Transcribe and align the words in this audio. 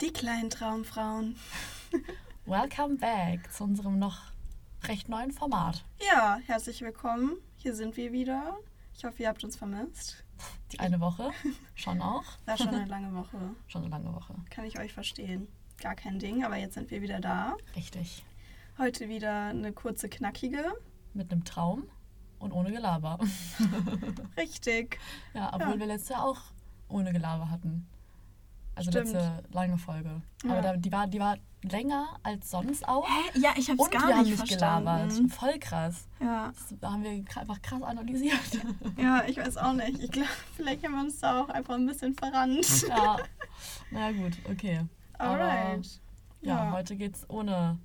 Die 0.00 0.12
kleinen 0.12 0.48
Traumfrauen. 0.48 1.36
Welcome 2.46 2.96
back 2.96 3.52
zu 3.52 3.64
unserem 3.64 3.98
noch 3.98 4.18
recht 4.84 5.10
neuen 5.10 5.30
Format. 5.30 5.84
Ja, 6.00 6.38
herzlich 6.46 6.80
willkommen. 6.80 7.36
Hier 7.56 7.74
sind 7.74 7.96
wir 7.98 8.12
wieder. 8.12 8.56
Ich 8.96 9.04
hoffe, 9.04 9.22
ihr 9.22 9.28
habt 9.28 9.44
uns 9.44 9.56
vermisst. 9.56 10.24
Die 10.72 10.80
eine 10.80 11.00
Woche 11.00 11.32
schon 11.74 12.00
auch. 12.00 12.24
War 12.46 12.56
schon 12.56 12.68
eine 12.68 12.86
lange 12.86 13.14
Woche. 13.14 13.36
Schon 13.66 13.82
eine 13.82 13.90
lange 13.90 14.14
Woche. 14.14 14.34
Kann 14.48 14.64
ich 14.64 14.78
euch 14.78 14.92
verstehen. 14.94 15.46
Gar 15.80 15.94
kein 15.94 16.18
Ding, 16.18 16.44
aber 16.44 16.56
jetzt 16.56 16.74
sind 16.74 16.90
wir 16.90 17.02
wieder 17.02 17.20
da. 17.20 17.56
Richtig. 17.76 18.24
Heute 18.78 19.08
wieder 19.10 19.48
eine 19.48 19.72
kurze, 19.72 20.08
knackige. 20.08 20.64
Mit 21.12 21.30
einem 21.30 21.44
Traum 21.44 21.84
und 22.38 22.52
ohne 22.52 22.72
Gelaber. 22.72 23.18
Richtig. 24.38 24.98
Ja, 25.34 25.52
obwohl 25.54 25.74
Ja. 25.74 25.78
wir 25.80 25.86
letztes 25.86 26.08
Jahr 26.10 26.24
auch 26.24 26.40
ohne 26.92 27.12
Gelaber 27.12 27.50
hatten. 27.50 27.86
Also 28.74 28.90
Stimmt. 28.90 29.12
letzte 29.12 29.42
lange 29.52 29.76
Folge. 29.76 30.22
Aber 30.44 30.54
Ja. 30.56 30.62
da, 30.62 30.76
die, 30.76 30.90
war, 30.92 31.06
die 31.06 31.20
war 31.20 31.36
länger 31.62 32.16
als 32.22 32.50
sonst 32.50 32.88
auch. 32.88 33.06
Hä? 33.06 33.38
Ja, 33.38 33.50
ich 33.56 33.68
hab's 33.68 33.78
Und 33.80 33.90
gar 33.90 34.08
wir 34.08 34.14
haben 34.16 34.22
nicht 34.22 34.30
nicht 34.40 34.48
verstanden. 34.48 34.84
gelabert. 34.86 35.32
Voll 35.32 35.58
krass. 35.58 36.08
Ja. 36.20 36.52
Das 36.80 36.90
haben 36.90 37.02
wir 37.04 37.10
einfach 37.10 37.60
krass 37.60 37.82
analysiert. 37.82 38.38
ja, 38.96 39.24
ich 39.26 39.36
weiß 39.36 39.58
auch 39.58 39.74
nicht. 39.74 39.98
Ich 40.02 40.10
glaube, 40.10 40.28
vielleicht 40.56 40.82
haben 40.84 40.92
wir 40.94 41.02
uns 41.02 41.18
da 41.20 41.42
auch 41.42 41.48
einfach 41.50 41.74
ein 41.74 41.86
bisschen 41.86 42.14
verrannt. 42.14 42.66
ja. 42.88 43.16
Na 43.90 44.10
gut, 44.12 44.38
okay. 44.50 44.86
Aber 45.18 45.32
Alright. 45.44 46.00
ja, 46.40 46.64
Ja. 46.64 46.72
heute 46.72 46.96
geht's 46.96 47.28
ohne, 47.28 47.78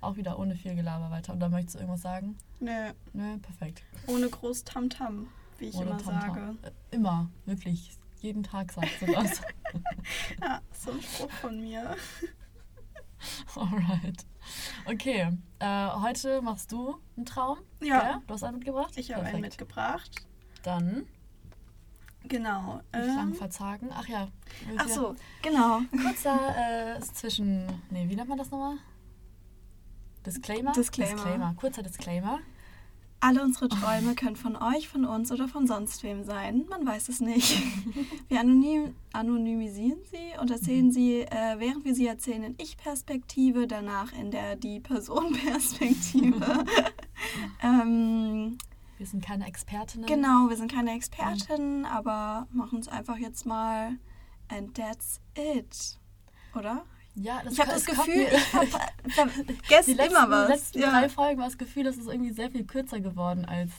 auch 0.00 0.16
wieder 0.16 0.38
ohne 0.38 0.54
viel 0.56 0.74
Gelaber 0.74 1.10
weiter. 1.10 1.34
Und 1.34 1.40
da 1.40 1.50
möchtest 1.50 1.74
du 1.74 1.80
irgendwas 1.80 2.00
sagen? 2.02 2.36
Nö, 2.58 2.92
Nö, 3.12 3.36
perfekt. 3.38 3.82
ohne 4.06 4.28
groß 4.30 4.64
Tamtam, 4.64 5.28
wie 5.58 5.66
ich 5.66 5.74
ohne 5.74 5.90
immer 5.90 5.98
Tamtam. 5.98 6.34
sage. 6.34 6.56
Äh, 6.62 6.96
Immer, 6.96 7.28
wirklich. 7.44 7.90
Jeden 8.22 8.44
Tag 8.44 8.70
sagst 8.72 9.02
du 9.02 9.06
das. 9.06 9.42
Ja, 10.40 10.60
so 10.72 10.90
ein 10.90 11.00
Spruch 11.00 11.30
von 11.30 11.60
mir. 11.60 11.96
Alright. 13.56 14.26
Okay, 14.86 15.28
äh, 15.60 15.88
heute 15.90 16.42
machst 16.42 16.72
du 16.72 16.98
einen 17.16 17.24
Traum. 17.24 17.58
Ja. 17.80 18.00
Gell? 18.00 18.20
Du 18.26 18.34
hast 18.34 18.42
einen 18.44 18.56
mitgebracht? 18.56 18.92
Ich 18.96 19.12
habe 19.14 19.24
einen 19.24 19.40
mitgebracht. 19.40 20.10
Dann 20.62 21.06
Genau. 22.24 22.76
nicht 22.76 22.84
ähm, 22.92 23.16
lang 23.16 23.34
verzagen. 23.34 23.90
Ach 23.92 24.06
ja. 24.08 24.28
Ach 24.76 24.88
so, 24.88 25.14
genau. 25.42 25.80
Kurzer 26.04 26.96
äh, 26.96 27.00
zwischen. 27.00 27.66
Nee, 27.90 28.08
wie 28.08 28.16
nennt 28.16 28.28
man 28.28 28.38
das 28.38 28.50
nochmal? 28.50 28.76
Disclaimer? 30.26 30.72
Disclaimer. 30.72 31.14
Disclaimer. 31.14 31.54
Kurzer 31.54 31.82
Disclaimer. 31.82 32.38
Alle 33.24 33.40
unsere 33.44 33.68
Träume 33.68 34.16
können 34.16 34.34
von 34.34 34.56
euch, 34.56 34.88
von 34.88 35.04
uns 35.04 35.30
oder 35.30 35.46
von 35.46 35.68
sonst 35.68 36.02
wem 36.02 36.24
sein. 36.24 36.66
Man 36.68 36.84
weiß 36.84 37.08
es 37.08 37.20
nicht. 37.20 37.56
Wir 38.28 38.40
anonym, 38.40 38.96
anonymisieren 39.12 40.00
sie 40.10 40.36
und 40.40 40.50
erzählen 40.50 40.90
sie, 40.90 41.20
äh, 41.20 41.54
während 41.58 41.84
wir 41.84 41.94
sie 41.94 42.08
erzählen, 42.08 42.42
in 42.42 42.56
Ich-Perspektive, 42.58 43.68
danach 43.68 44.12
in 44.12 44.32
der 44.32 44.56
Die-Person-Perspektive. 44.56 46.34
ähm, 47.62 48.58
Wir 48.98 49.06
sind 49.06 49.24
keine 49.24 49.46
Expertinnen. 49.46 50.08
genau, 50.08 50.48
wir 50.48 50.56
sind 50.56 50.72
keine 50.72 50.92
Expertinnen, 50.92 51.84
aber 51.84 52.48
machen 52.50 52.80
es 52.80 52.88
einfach 52.88 53.18
jetzt 53.18 53.46
mal. 53.46 53.98
And 54.48 54.74
that's 54.74 55.20
it. 55.36 55.96
Oder? 56.56 56.84
Ja, 57.14 57.40
das 57.44 57.52
Ich 57.52 57.60
habe 57.60 57.70
das 57.72 57.84
Gefühl, 57.84 58.26
ich 58.26 58.40
vergesse 59.14 59.90
die 59.90 59.94
letzten, 59.94 60.16
immer 60.16 60.30
was. 60.30 60.48
letzten 60.48 60.80
Ja. 60.80 60.90
drei 60.90 61.08
Folgen 61.08 61.38
war 61.38 61.46
das 61.46 61.58
Gefühl, 61.58 61.84
dass 61.84 61.96
es 61.96 62.06
irgendwie 62.06 62.32
sehr 62.32 62.50
viel 62.50 62.64
kürzer 62.64 63.00
geworden 63.00 63.44
als. 63.44 63.70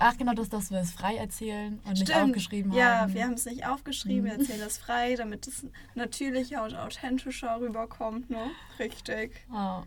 Ach 0.00 0.16
genau, 0.16 0.32
dass, 0.32 0.48
dass 0.48 0.70
wir 0.70 0.78
es 0.78 0.92
frei 0.92 1.16
erzählen 1.16 1.80
und 1.84 1.92
nicht 1.98 2.14
aufgeschrieben 2.14 2.72
ja, 2.72 3.00
haben. 3.00 3.14
wir 3.14 3.24
haben 3.24 3.32
es 3.32 3.46
nicht 3.46 3.66
aufgeschrieben, 3.66 4.24
wir 4.26 4.34
Mhm. 4.34 4.40
erzählen 4.40 4.60
das 4.60 4.78
frei, 4.78 5.16
damit 5.16 5.46
es 5.48 5.66
natürlicher 5.96 6.62
und 6.62 6.74
authentischer 6.76 7.60
rüberkommt, 7.60 8.30
ne? 8.30 8.50
Richtig. 8.78 9.32
Ah, 9.52 9.82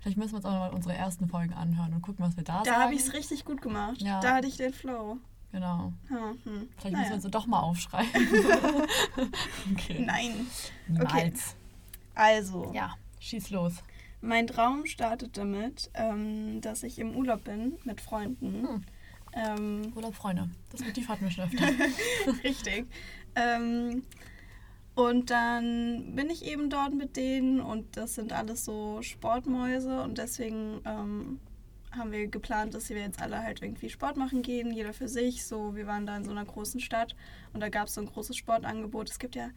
vielleicht 0.00 0.16
müssen 0.16 0.32
wir 0.32 0.36
uns 0.36 0.46
auch 0.46 0.50
mal 0.52 0.70
unsere 0.72 0.94
ersten 0.94 1.28
Folgen 1.28 1.52
anhören 1.52 1.92
und 1.92 2.00
gucken, 2.00 2.24
was 2.24 2.36
wir 2.38 2.44
da, 2.44 2.60
Da 2.60 2.64
sagen. 2.64 2.82
habe 2.84 2.94
ich 2.94 3.00
es 3.00 3.12
richtig 3.12 3.44
gut 3.44 3.60
gemacht. 3.60 4.00
Ja. 4.00 4.20
Da 4.20 4.36
hatte 4.36 4.46
ich 4.46 4.56
den 4.56 4.72
Flow. 4.72 5.18
Genau. 5.52 5.92
Ja, 6.08 6.16
hm. 6.16 6.36
Vielleicht 6.44 6.84
müssen 6.84 6.92
naja. 6.92 7.08
wir 7.08 7.14
uns 7.16 7.24
doch 7.30 7.46
mal 7.46 7.60
aufschreiben. 7.60 8.10
okay. 9.72 9.98
Nein. 10.06 10.46
Niemals. 10.88 11.54
Also, 12.14 12.70
Ja, 12.74 12.94
schieß 13.20 13.50
los. 13.50 13.74
mein 14.20 14.46
Traum 14.46 14.86
startet 14.86 15.36
damit, 15.36 15.90
ähm, 15.94 16.60
dass 16.60 16.82
ich 16.82 16.98
im 16.98 17.16
Urlaub 17.16 17.44
bin 17.44 17.74
mit 17.84 18.00
Freunden. 18.00 18.66
Hm. 18.68 18.82
Ähm, 19.32 19.92
Urlaub, 19.94 20.14
Freunde. 20.14 20.50
Das 20.72 20.80
Motiv 20.84 21.08
hatten 21.08 21.24
wir 21.24 21.30
schon 21.30 21.44
öfter. 21.44 21.66
Richtig. 22.44 22.86
Ähm, 23.36 24.02
und 24.96 25.30
dann 25.30 26.14
bin 26.16 26.28
ich 26.30 26.44
eben 26.44 26.68
dort 26.68 26.92
mit 26.94 27.16
denen 27.16 27.60
und 27.60 27.96
das 27.96 28.16
sind 28.16 28.32
alles 28.32 28.64
so 28.64 29.00
Sportmäuse 29.02 30.02
und 30.02 30.18
deswegen 30.18 30.80
ähm, 30.84 31.40
haben 31.92 32.12
wir 32.12 32.26
geplant, 32.26 32.74
dass 32.74 32.88
wir 32.90 32.98
jetzt 32.98 33.20
alle 33.22 33.42
halt 33.42 33.62
irgendwie 33.62 33.88
Sport 33.88 34.16
machen 34.16 34.42
gehen, 34.42 34.72
jeder 34.72 34.92
für 34.92 35.08
sich. 35.08 35.44
So, 35.46 35.74
wir 35.76 35.86
waren 35.86 36.06
da 36.06 36.16
in 36.16 36.24
so 36.24 36.32
einer 36.32 36.44
großen 36.44 36.80
Stadt 36.80 37.14
und 37.52 37.60
da 37.60 37.68
gab 37.68 37.86
es 37.86 37.94
so 37.94 38.00
ein 38.00 38.06
großes 38.08 38.36
Sportangebot. 38.36 39.08
Es 39.10 39.18
gibt 39.18 39.36
ja, 39.36 39.48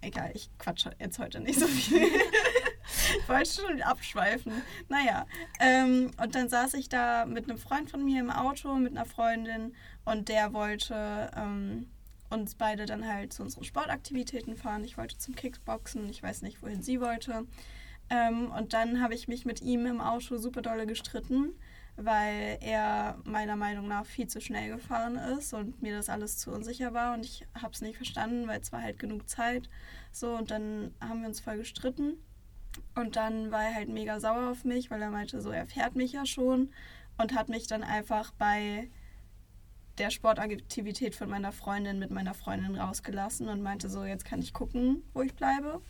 egal, 0.00 0.30
ich 0.34 0.50
quatsche 0.58 0.92
jetzt 0.98 1.18
heute 1.18 1.40
nicht 1.40 1.58
so 1.58 1.66
viel. 1.66 2.02
ich 2.04 3.28
wollte 3.28 3.50
schon 3.50 3.82
abschweifen. 3.82 4.52
Naja, 4.88 5.26
ähm, 5.60 6.10
und 6.22 6.34
dann 6.34 6.48
saß 6.48 6.74
ich 6.74 6.88
da 6.88 7.26
mit 7.26 7.48
einem 7.48 7.58
Freund 7.58 7.90
von 7.90 8.04
mir 8.04 8.20
im 8.20 8.30
Auto, 8.30 8.74
mit 8.76 8.92
einer 8.92 9.06
Freundin 9.06 9.74
und 10.04 10.28
der 10.28 10.52
wollte 10.52 11.30
ähm, 11.36 11.88
uns 12.30 12.54
beide 12.54 12.86
dann 12.86 13.06
halt 13.06 13.32
zu 13.32 13.42
unseren 13.42 13.64
Sportaktivitäten 13.64 14.56
fahren. 14.56 14.84
Ich 14.84 14.96
wollte 14.96 15.18
zum 15.18 15.34
Kickboxen, 15.34 16.08
ich 16.08 16.22
weiß 16.22 16.42
nicht, 16.42 16.62
wohin 16.62 16.82
sie 16.82 17.00
wollte. 17.00 17.46
Ähm, 18.08 18.50
und 18.52 18.72
dann 18.72 19.02
habe 19.02 19.14
ich 19.14 19.28
mich 19.28 19.44
mit 19.44 19.60
ihm 19.62 19.86
im 19.86 20.00
Auto 20.00 20.36
super 20.36 20.62
dolle 20.62 20.86
gestritten, 20.86 21.54
weil 22.04 22.58
er 22.60 23.18
meiner 23.24 23.56
Meinung 23.56 23.88
nach 23.88 24.06
viel 24.06 24.26
zu 24.26 24.40
schnell 24.40 24.70
gefahren 24.70 25.16
ist 25.16 25.52
und 25.52 25.82
mir 25.82 25.96
das 25.96 26.08
alles 26.08 26.38
zu 26.38 26.50
unsicher 26.50 26.94
war 26.94 27.14
und 27.14 27.24
ich 27.24 27.46
habe 27.60 27.72
es 27.72 27.80
nicht 27.80 27.96
verstanden, 27.96 28.48
weil 28.48 28.60
es 28.60 28.72
war 28.72 28.82
halt 28.82 28.98
genug 28.98 29.28
Zeit. 29.28 29.68
So, 30.12 30.34
und 30.36 30.50
dann 30.50 30.94
haben 31.00 31.20
wir 31.20 31.28
uns 31.28 31.40
voll 31.40 31.58
gestritten. 31.58 32.14
Und 32.94 33.16
dann 33.16 33.50
war 33.50 33.64
er 33.64 33.74
halt 33.74 33.88
mega 33.88 34.20
sauer 34.20 34.50
auf 34.50 34.64
mich, 34.64 34.90
weil 34.90 35.02
er 35.02 35.10
meinte, 35.10 35.40
so 35.40 35.50
er 35.50 35.66
fährt 35.66 35.96
mich 35.96 36.12
ja 36.12 36.24
schon 36.26 36.70
und 37.18 37.34
hat 37.34 37.48
mich 37.48 37.66
dann 37.66 37.82
einfach 37.82 38.32
bei 38.32 38.88
der 39.98 40.10
Sportaktivität 40.10 41.14
von 41.14 41.28
meiner 41.28 41.52
Freundin 41.52 41.98
mit 41.98 42.10
meiner 42.10 42.34
Freundin 42.34 42.76
rausgelassen 42.76 43.48
und 43.48 43.62
meinte 43.62 43.88
so, 43.88 44.04
jetzt 44.04 44.24
kann 44.24 44.40
ich 44.40 44.52
gucken, 44.54 45.02
wo 45.12 45.22
ich 45.22 45.34
bleibe. 45.34 45.82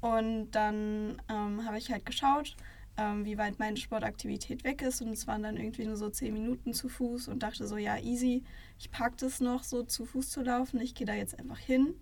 Und 0.00 0.50
dann 0.50 1.22
ähm, 1.30 1.64
habe 1.64 1.78
ich 1.78 1.90
halt 1.90 2.04
geschaut, 2.04 2.56
ähm, 2.96 3.24
wie 3.24 3.38
weit 3.38 3.58
meine 3.58 3.76
Sportaktivität 3.76 4.64
weg 4.64 4.82
ist 4.82 5.02
und 5.02 5.08
es 5.08 5.26
waren 5.26 5.42
dann 5.42 5.56
irgendwie 5.56 5.84
nur 5.84 5.96
so 5.96 6.08
zehn 6.08 6.32
Minuten 6.32 6.72
zu 6.72 6.88
Fuß 6.88 7.28
und 7.28 7.42
dachte 7.42 7.66
so, 7.66 7.76
ja 7.76 7.98
easy, 7.98 8.44
ich 8.78 8.90
pack 8.90 9.16
das 9.18 9.40
noch 9.40 9.64
so 9.64 9.82
zu 9.82 10.06
Fuß 10.06 10.30
zu 10.30 10.42
laufen, 10.42 10.80
ich 10.80 10.94
gehe 10.94 11.06
da 11.06 11.14
jetzt 11.14 11.38
einfach 11.38 11.58
hin 11.58 11.94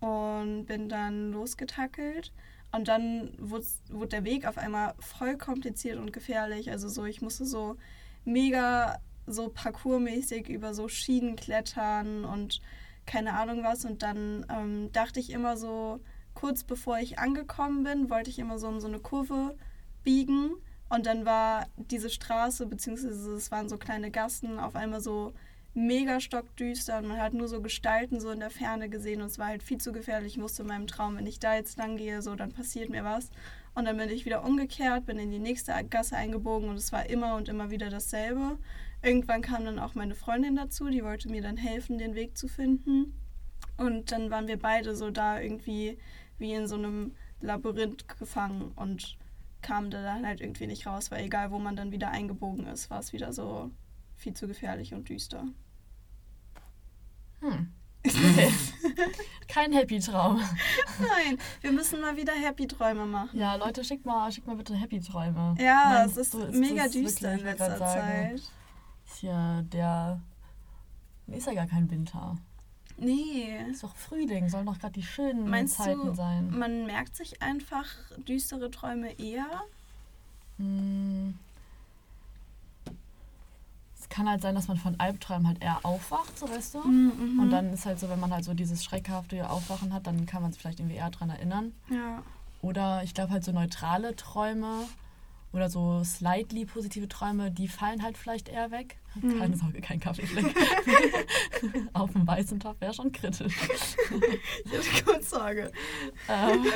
und 0.00 0.66
bin 0.66 0.88
dann 0.88 1.32
losgetackelt. 1.32 2.32
Und 2.72 2.88
dann 2.88 3.32
wurde, 3.38 3.66
wurde 3.90 4.08
der 4.08 4.24
Weg 4.24 4.46
auf 4.46 4.56
einmal 4.56 4.94
voll 5.00 5.36
kompliziert 5.36 5.98
und 5.98 6.12
gefährlich. 6.12 6.70
Also 6.70 6.88
so, 6.88 7.04
ich 7.04 7.20
musste 7.20 7.44
so 7.44 7.76
mega 8.24 9.00
so 9.26 9.48
parkourmäßig 9.48 10.48
über 10.48 10.72
so 10.74 10.88
Schienen 10.88 11.36
klettern 11.36 12.24
und 12.24 12.60
keine 13.06 13.34
Ahnung 13.34 13.64
was. 13.64 13.84
Und 13.84 14.02
dann 14.02 14.46
ähm, 14.48 14.92
dachte 14.92 15.18
ich 15.18 15.30
immer 15.30 15.56
so, 15.56 16.00
kurz 16.34 16.62
bevor 16.62 16.98
ich 16.98 17.18
angekommen 17.18 17.82
bin, 17.82 18.08
wollte 18.08 18.30
ich 18.30 18.38
immer 18.38 18.58
so 18.58 18.68
um 18.68 18.80
so 18.80 18.86
eine 18.86 19.00
Kurve 19.00 19.56
biegen. 20.02 20.52
Und 20.88 21.06
dann 21.06 21.24
war 21.24 21.66
diese 21.76 22.10
Straße, 22.10 22.66
beziehungsweise 22.66 23.32
es 23.32 23.50
waren 23.50 23.68
so 23.68 23.78
kleine 23.78 24.10
Gassen, 24.10 24.58
auf 24.58 24.74
einmal 24.74 25.00
so 25.00 25.32
mega 25.72 26.20
stockdüster 26.20 26.98
und 26.98 27.06
man 27.06 27.20
hat 27.20 27.32
nur 27.32 27.46
so 27.46 27.62
Gestalten 27.62 28.20
so 28.20 28.30
in 28.30 28.40
der 28.40 28.50
Ferne 28.50 28.88
gesehen 28.88 29.20
und 29.20 29.28
es 29.28 29.38
war 29.38 29.46
halt 29.46 29.62
viel 29.62 29.78
zu 29.78 29.92
gefährlich. 29.92 30.36
Ich 30.36 30.42
wusste 30.42 30.62
in 30.62 30.68
meinem 30.68 30.86
Traum, 30.86 31.16
wenn 31.16 31.26
ich 31.26 31.38
da 31.38 31.54
jetzt 31.54 31.78
lang 31.78 31.96
gehe, 31.96 32.22
so, 32.22 32.34
dann 32.34 32.52
passiert 32.52 32.90
mir 32.90 33.04
was. 33.04 33.30
Und 33.74 33.84
dann 33.84 33.96
bin 33.96 34.08
ich 34.08 34.24
wieder 34.24 34.44
umgekehrt, 34.44 35.06
bin 35.06 35.18
in 35.18 35.30
die 35.30 35.38
nächste 35.38 35.72
Gasse 35.88 36.16
eingebogen 36.16 36.68
und 36.68 36.76
es 36.76 36.90
war 36.90 37.08
immer 37.08 37.36
und 37.36 37.48
immer 37.48 37.70
wieder 37.70 37.88
dasselbe. 37.88 38.58
Irgendwann 39.02 39.42
kam 39.42 39.64
dann 39.64 39.78
auch 39.78 39.94
meine 39.94 40.16
Freundin 40.16 40.56
dazu, 40.56 40.88
die 40.88 41.04
wollte 41.04 41.30
mir 41.30 41.40
dann 41.40 41.56
helfen, 41.56 41.98
den 41.98 42.16
Weg 42.16 42.36
zu 42.36 42.48
finden. 42.48 43.14
Und 43.76 44.10
dann 44.10 44.30
waren 44.30 44.48
wir 44.48 44.58
beide 44.58 44.96
so 44.96 45.10
da 45.10 45.40
irgendwie 45.40 45.98
wie 46.38 46.52
in 46.52 46.66
so 46.66 46.74
einem 46.74 47.14
Labyrinth 47.40 48.08
gefangen 48.18 48.72
und 48.74 49.16
kamen 49.62 49.90
da 49.90 50.02
dann 50.02 50.26
halt 50.26 50.40
irgendwie 50.40 50.66
nicht 50.66 50.86
raus, 50.86 51.10
weil 51.10 51.24
egal 51.24 51.50
wo 51.50 51.58
man 51.58 51.76
dann 51.76 51.92
wieder 51.92 52.10
eingebogen 52.10 52.66
ist, 52.66 52.90
war 52.90 53.00
es 53.00 53.12
wieder 53.12 53.32
so 53.32 53.70
viel 54.16 54.34
zu 54.34 54.46
gefährlich 54.46 54.94
und 54.94 55.08
düster. 55.08 55.44
Hm. 57.40 57.72
Kein 59.48 59.72
Happy-Traum. 59.72 60.36
Nein, 61.00 61.38
wir 61.60 61.72
müssen 61.72 62.00
mal 62.00 62.16
wieder 62.16 62.32
Happy 62.32 62.66
Träume 62.66 63.04
machen. 63.04 63.38
Ja, 63.38 63.56
Leute, 63.56 63.84
schickt 63.84 64.06
mal, 64.06 64.30
schickt 64.32 64.46
mal 64.46 64.56
bitte 64.56 64.74
Happy-Träume. 64.74 65.56
Ja, 65.58 65.96
Mein- 65.98 66.08
es 66.08 66.16
ist 66.16 66.32
so 66.32 66.38
mega 66.50 66.88
düster 66.88 67.32
wirklich, 67.32 67.40
in 67.40 67.46
letzter. 67.46 67.76
Zeit. 67.78 68.42
Ist 69.04 69.22
ja 69.22 69.62
der. 69.62 70.20
Ist 71.26 71.46
ja 71.46 71.54
gar 71.54 71.66
kein 71.66 71.90
Winter. 71.90 72.36
Nee. 73.00 73.56
Ist 73.70 73.82
doch 73.82 73.96
Frühling, 73.96 74.48
sollen 74.48 74.66
doch 74.66 74.78
gerade 74.78 74.92
die 74.92 75.02
schönen 75.02 75.48
Meinst 75.48 75.76
Zeiten 75.76 76.06
du, 76.06 76.14
sein. 76.14 76.50
Man 76.56 76.86
merkt 76.86 77.16
sich 77.16 77.42
einfach 77.42 77.86
düstere 78.28 78.70
Träume 78.70 79.18
eher? 79.18 79.46
Hm. 80.58 81.38
Es 83.98 84.08
kann 84.08 84.28
halt 84.28 84.42
sein, 84.42 84.54
dass 84.54 84.68
man 84.68 84.76
von 84.76 84.98
Albträumen 84.98 85.46
halt 85.46 85.62
eher 85.62 85.80
aufwacht, 85.82 86.38
so 86.38 86.48
weißt 86.48 86.74
du. 86.74 86.80
Mhm. 86.80 87.40
Und 87.40 87.50
dann 87.50 87.72
ist 87.72 87.86
halt 87.86 87.98
so, 87.98 88.08
wenn 88.08 88.20
man 88.20 88.32
halt 88.32 88.44
so 88.44 88.54
dieses 88.54 88.84
schreckhafte 88.84 89.48
Aufwachen 89.48 89.94
hat, 89.94 90.06
dann 90.06 90.26
kann 90.26 90.42
man 90.42 90.52
sich 90.52 90.60
vielleicht 90.60 90.80
irgendwie 90.80 90.96
eher 90.96 91.10
dran 91.10 91.30
erinnern. 91.30 91.72
Ja. 91.90 92.22
Oder 92.62 93.02
ich 93.04 93.14
glaube 93.14 93.32
halt 93.32 93.44
so 93.44 93.52
neutrale 93.52 94.14
Träume 94.16 94.86
oder 95.52 95.68
so 95.68 96.04
slightly 96.04 96.64
positive 96.64 97.08
Träume, 97.08 97.50
die 97.50 97.68
fallen 97.68 98.02
halt 98.02 98.16
vielleicht 98.16 98.48
eher 98.48 98.70
weg. 98.70 98.98
Mhm. 99.16 99.38
Keine 99.38 99.56
Sorge, 99.56 99.80
kein 99.80 99.98
Kaffeefleck. 99.98 100.54
Auf 101.92 102.12
dem 102.12 102.26
weißen 102.26 102.60
Topf 102.60 102.80
wäre 102.80 102.94
schon 102.94 103.10
kritisch. 103.10 103.56
ich 104.64 104.72
hatte 104.72 105.04
kurz 105.04 105.30
Sorge. 105.30 105.72
ähm, 106.28 106.66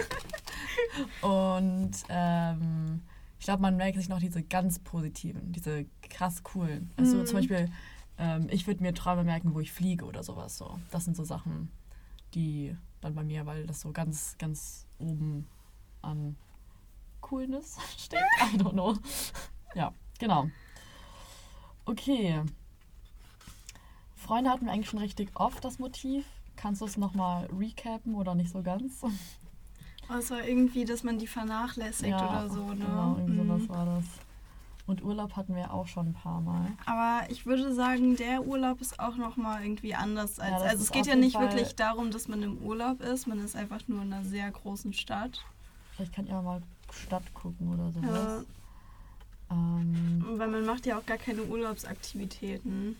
und 1.23 1.93
ähm, 2.09 3.03
ich 3.38 3.44
glaube, 3.44 3.62
man 3.62 3.76
merkt 3.76 3.99
sich 3.99 4.09
noch 4.09 4.21
diese 4.21 4.43
ganz 4.43 4.79
positiven, 4.81 5.53
diese 5.53 5.87
krass 6.11 6.43
coolen. 6.43 6.91
Also 6.97 7.19
mhm. 7.19 7.27
zum 7.27 7.37
Beispiel, 7.37 7.70
ähm, 8.19 8.49
ich 8.50 8.67
würde 8.67 8.82
mir 8.82 8.94
Träume 8.94 9.23
merken, 9.23 9.55
wo 9.55 9.61
ich 9.61 9.70
fliege 9.73 10.05
oder 10.05 10.23
sowas. 10.25 10.59
So. 10.59 10.79
Das 10.91 11.05
sind 11.05 11.17
so 11.17 11.25
Sachen, 11.25 11.70
die 12.35 12.77
dann 13.00 13.15
bei 13.15 13.23
mir, 13.23 13.47
weil 13.47 13.67
das 13.67 13.81
so 13.81 13.93
ganz, 13.93 14.37
ganz 14.38 14.87
oben 14.99 15.47
an 16.03 16.37
Coolness 17.25 17.79
steht. 17.99 18.21
I 18.53 18.56
don't 18.56 18.73
know. 18.73 18.94
Ja, 19.76 19.93
genau. 20.21 20.50
Okay. 21.85 22.41
Freunde 24.15 24.50
hatten 24.50 24.67
wir 24.67 24.73
eigentlich 24.73 24.88
schon 24.88 25.00
richtig 25.00 25.32
oft 25.35 25.65
das 25.65 25.81
Motiv. 25.81 26.25
Kannst 26.55 26.81
du 26.81 26.85
es 26.85 26.97
nochmal 26.97 27.47
recappen 27.47 28.15
oder 28.15 28.37
nicht 28.37 28.53
so 28.53 28.62
ganz? 28.62 29.03
Außer 30.09 30.47
irgendwie, 30.47 30.85
dass 30.85 31.03
man 31.03 31.19
die 31.19 31.26
vernachlässigt 31.26 32.12
ja, 32.12 32.25
oder 32.25 32.49
so, 32.49 32.69
ne? 32.69 32.85
Genau, 32.85 33.17
irgendwie 33.17 33.41
mhm. 33.41 33.49
sowas 33.49 33.69
war 33.69 33.87
das. 33.87 34.05
Und 34.87 35.03
Urlaub 35.03 35.35
hatten 35.35 35.56
wir 35.56 35.75
auch 35.75 35.88
schon 35.88 36.11
ein 36.11 36.15
paar 36.15 36.41
Mal. 36.41 36.70
Aber 36.87 37.29
ich 37.31 37.44
würde 37.47 37.75
sagen, 37.75 38.15
der 38.15 38.47
Urlaub 38.47 38.81
ist 38.81 39.00
auch 39.00 39.17
nochmal 39.17 39.65
irgendwie 39.65 39.97
anders 39.97 40.38
als. 40.38 40.62
Ja, 40.62 40.69
also 40.69 40.85
es 40.85 40.93
geht 40.93 41.06
ja 41.06 41.17
nicht 41.17 41.35
Fall 41.35 41.49
wirklich 41.49 41.75
darum, 41.75 42.12
dass 42.12 42.29
man 42.29 42.44
im 42.44 42.59
Urlaub 42.59 43.00
ist, 43.00 43.27
man 43.27 43.41
ist 43.41 43.56
einfach 43.56 43.88
nur 43.88 44.03
in 44.03 44.12
einer 44.12 44.25
sehr 44.25 44.49
großen 44.53 44.93
Stadt. 44.93 45.44
Vielleicht 45.97 46.12
kann 46.12 46.27
ich 46.27 46.32
auch 46.32 46.43
mal 46.43 46.62
Stadt 46.94 47.35
gucken 47.35 47.73
oder 47.73 47.91
sowas. 47.91 48.44
Ja. 49.50 49.55
Ähm, 49.55 50.25
Weil 50.37 50.49
man 50.49 50.64
macht 50.64 50.87
ja 50.87 50.99
auch 50.99 51.06
gar 51.06 51.19
keine 51.19 51.43
Urlaubsaktivitäten. 51.43 52.96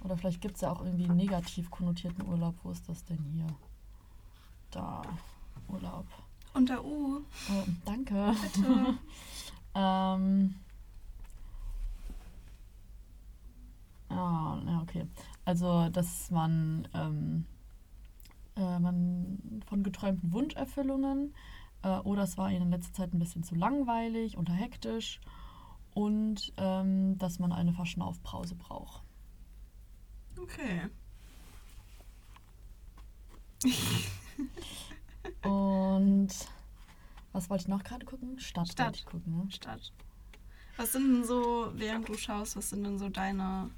Oder 0.00 0.16
vielleicht 0.16 0.40
gibt 0.40 0.56
es 0.56 0.62
ja 0.62 0.70
auch 0.70 0.84
irgendwie 0.84 1.04
einen 1.04 1.16
negativ 1.16 1.70
konnotierten 1.70 2.26
Urlaub. 2.26 2.54
Wo 2.62 2.70
ist 2.70 2.88
das 2.88 3.04
denn 3.04 3.22
hier? 3.32 3.46
Da. 4.70 5.02
Urlaub. 5.68 6.06
Unter 6.54 6.84
U. 6.84 7.20
Oh, 7.50 7.64
danke. 7.84 8.34
Bitte. 8.42 8.98
ähm. 9.74 10.54
Ah, 14.08 14.60
ja, 14.66 14.80
okay. 14.82 15.06
Also, 15.44 15.88
dass 15.88 16.30
man, 16.30 16.86
ähm, 16.94 17.46
äh, 18.56 18.78
man 18.78 19.62
von 19.66 19.82
geträumten 19.82 20.32
Wunscherfüllungen 20.32 21.34
äh, 21.82 21.98
oder 21.98 22.22
es 22.22 22.38
war 22.38 22.50
ihnen 22.50 22.62
in 22.62 22.70
letzter 22.70 22.92
Zeit 22.92 23.12
ein 23.12 23.18
bisschen 23.18 23.42
zu 23.42 23.54
langweilig 23.54 24.38
oder 24.38 24.52
hektisch 24.52 25.20
und 25.94 26.52
ähm, 26.56 27.18
dass 27.18 27.38
man 27.38 27.52
eine 27.52 27.72
Verschnaufpause 27.72 28.54
braucht. 28.54 29.02
Okay. 30.38 30.88
und 35.42 36.30
was 37.32 37.48
wollte 37.48 37.62
ich 37.62 37.68
noch 37.68 37.84
gerade 37.84 38.04
gucken? 38.04 38.38
Stadt, 38.38 38.68
Stadt. 38.68 38.96
ich 38.96 39.06
gucken. 39.06 39.36
Ne? 39.36 39.50
Stadt. 39.50 39.92
Was 40.76 40.92
sind 40.92 41.12
denn 41.12 41.24
so, 41.24 41.70
während 41.74 42.08
du 42.08 42.14
schaust, 42.14 42.56
was 42.56 42.70
sind 42.70 42.84
denn 42.84 42.98
so 42.98 43.08
deine, 43.08 43.70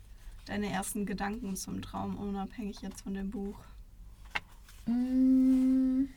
deine 0.46 0.70
ersten 0.70 1.06
Gedanken 1.06 1.56
zum 1.56 1.82
Traum, 1.82 2.16
unabhängig 2.16 2.80
jetzt 2.82 3.02
von 3.02 3.14
dem 3.14 3.30
Buch? 3.30 3.58
Mmh. 4.86 6.08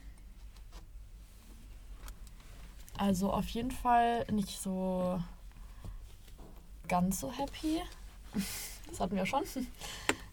Also 2.98 3.32
auf 3.32 3.48
jeden 3.50 3.72
Fall 3.72 4.26
nicht 4.32 4.60
so 4.60 5.22
ganz 6.88 7.20
so 7.20 7.32
happy. 7.32 7.82
Das 8.90 9.00
hatten 9.00 9.16
wir 9.16 9.26
schon. 9.26 9.44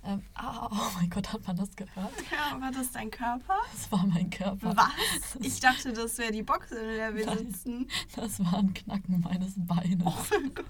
Ähm, 0.07 0.23
oh, 0.39 0.69
oh 0.71 0.91
mein 0.97 1.09
Gott, 1.09 1.33
hat 1.33 1.47
man 1.47 1.57
das 1.57 1.75
gehört? 1.77 2.13
Ja, 2.31 2.61
war 2.61 2.71
das 2.71 2.93
dein 2.93 3.11
Körper? 3.11 3.55
Das 3.73 3.91
war 3.91 4.07
mein 4.07 4.29
Körper. 4.29 4.77
Was? 4.77 5.37
Ich 5.41 5.61
dachte, 5.61 5.95
das 5.95 6.19
wäre 6.19 6.31
die 6.31 6.43
Box, 6.43 6.73
in 6.73 6.87
der 6.89 7.15
wir 7.15 7.25
Nein, 7.25 7.39
sitzen. 7.39 7.89
Das 8.15 8.39
war 8.41 8.59
ein 8.59 8.75
Knacken 8.75 9.21
meines 9.21 9.55
Beines. 9.57 10.03
Oh 10.05 10.13
mein 10.31 10.55
Gott. 10.55 10.67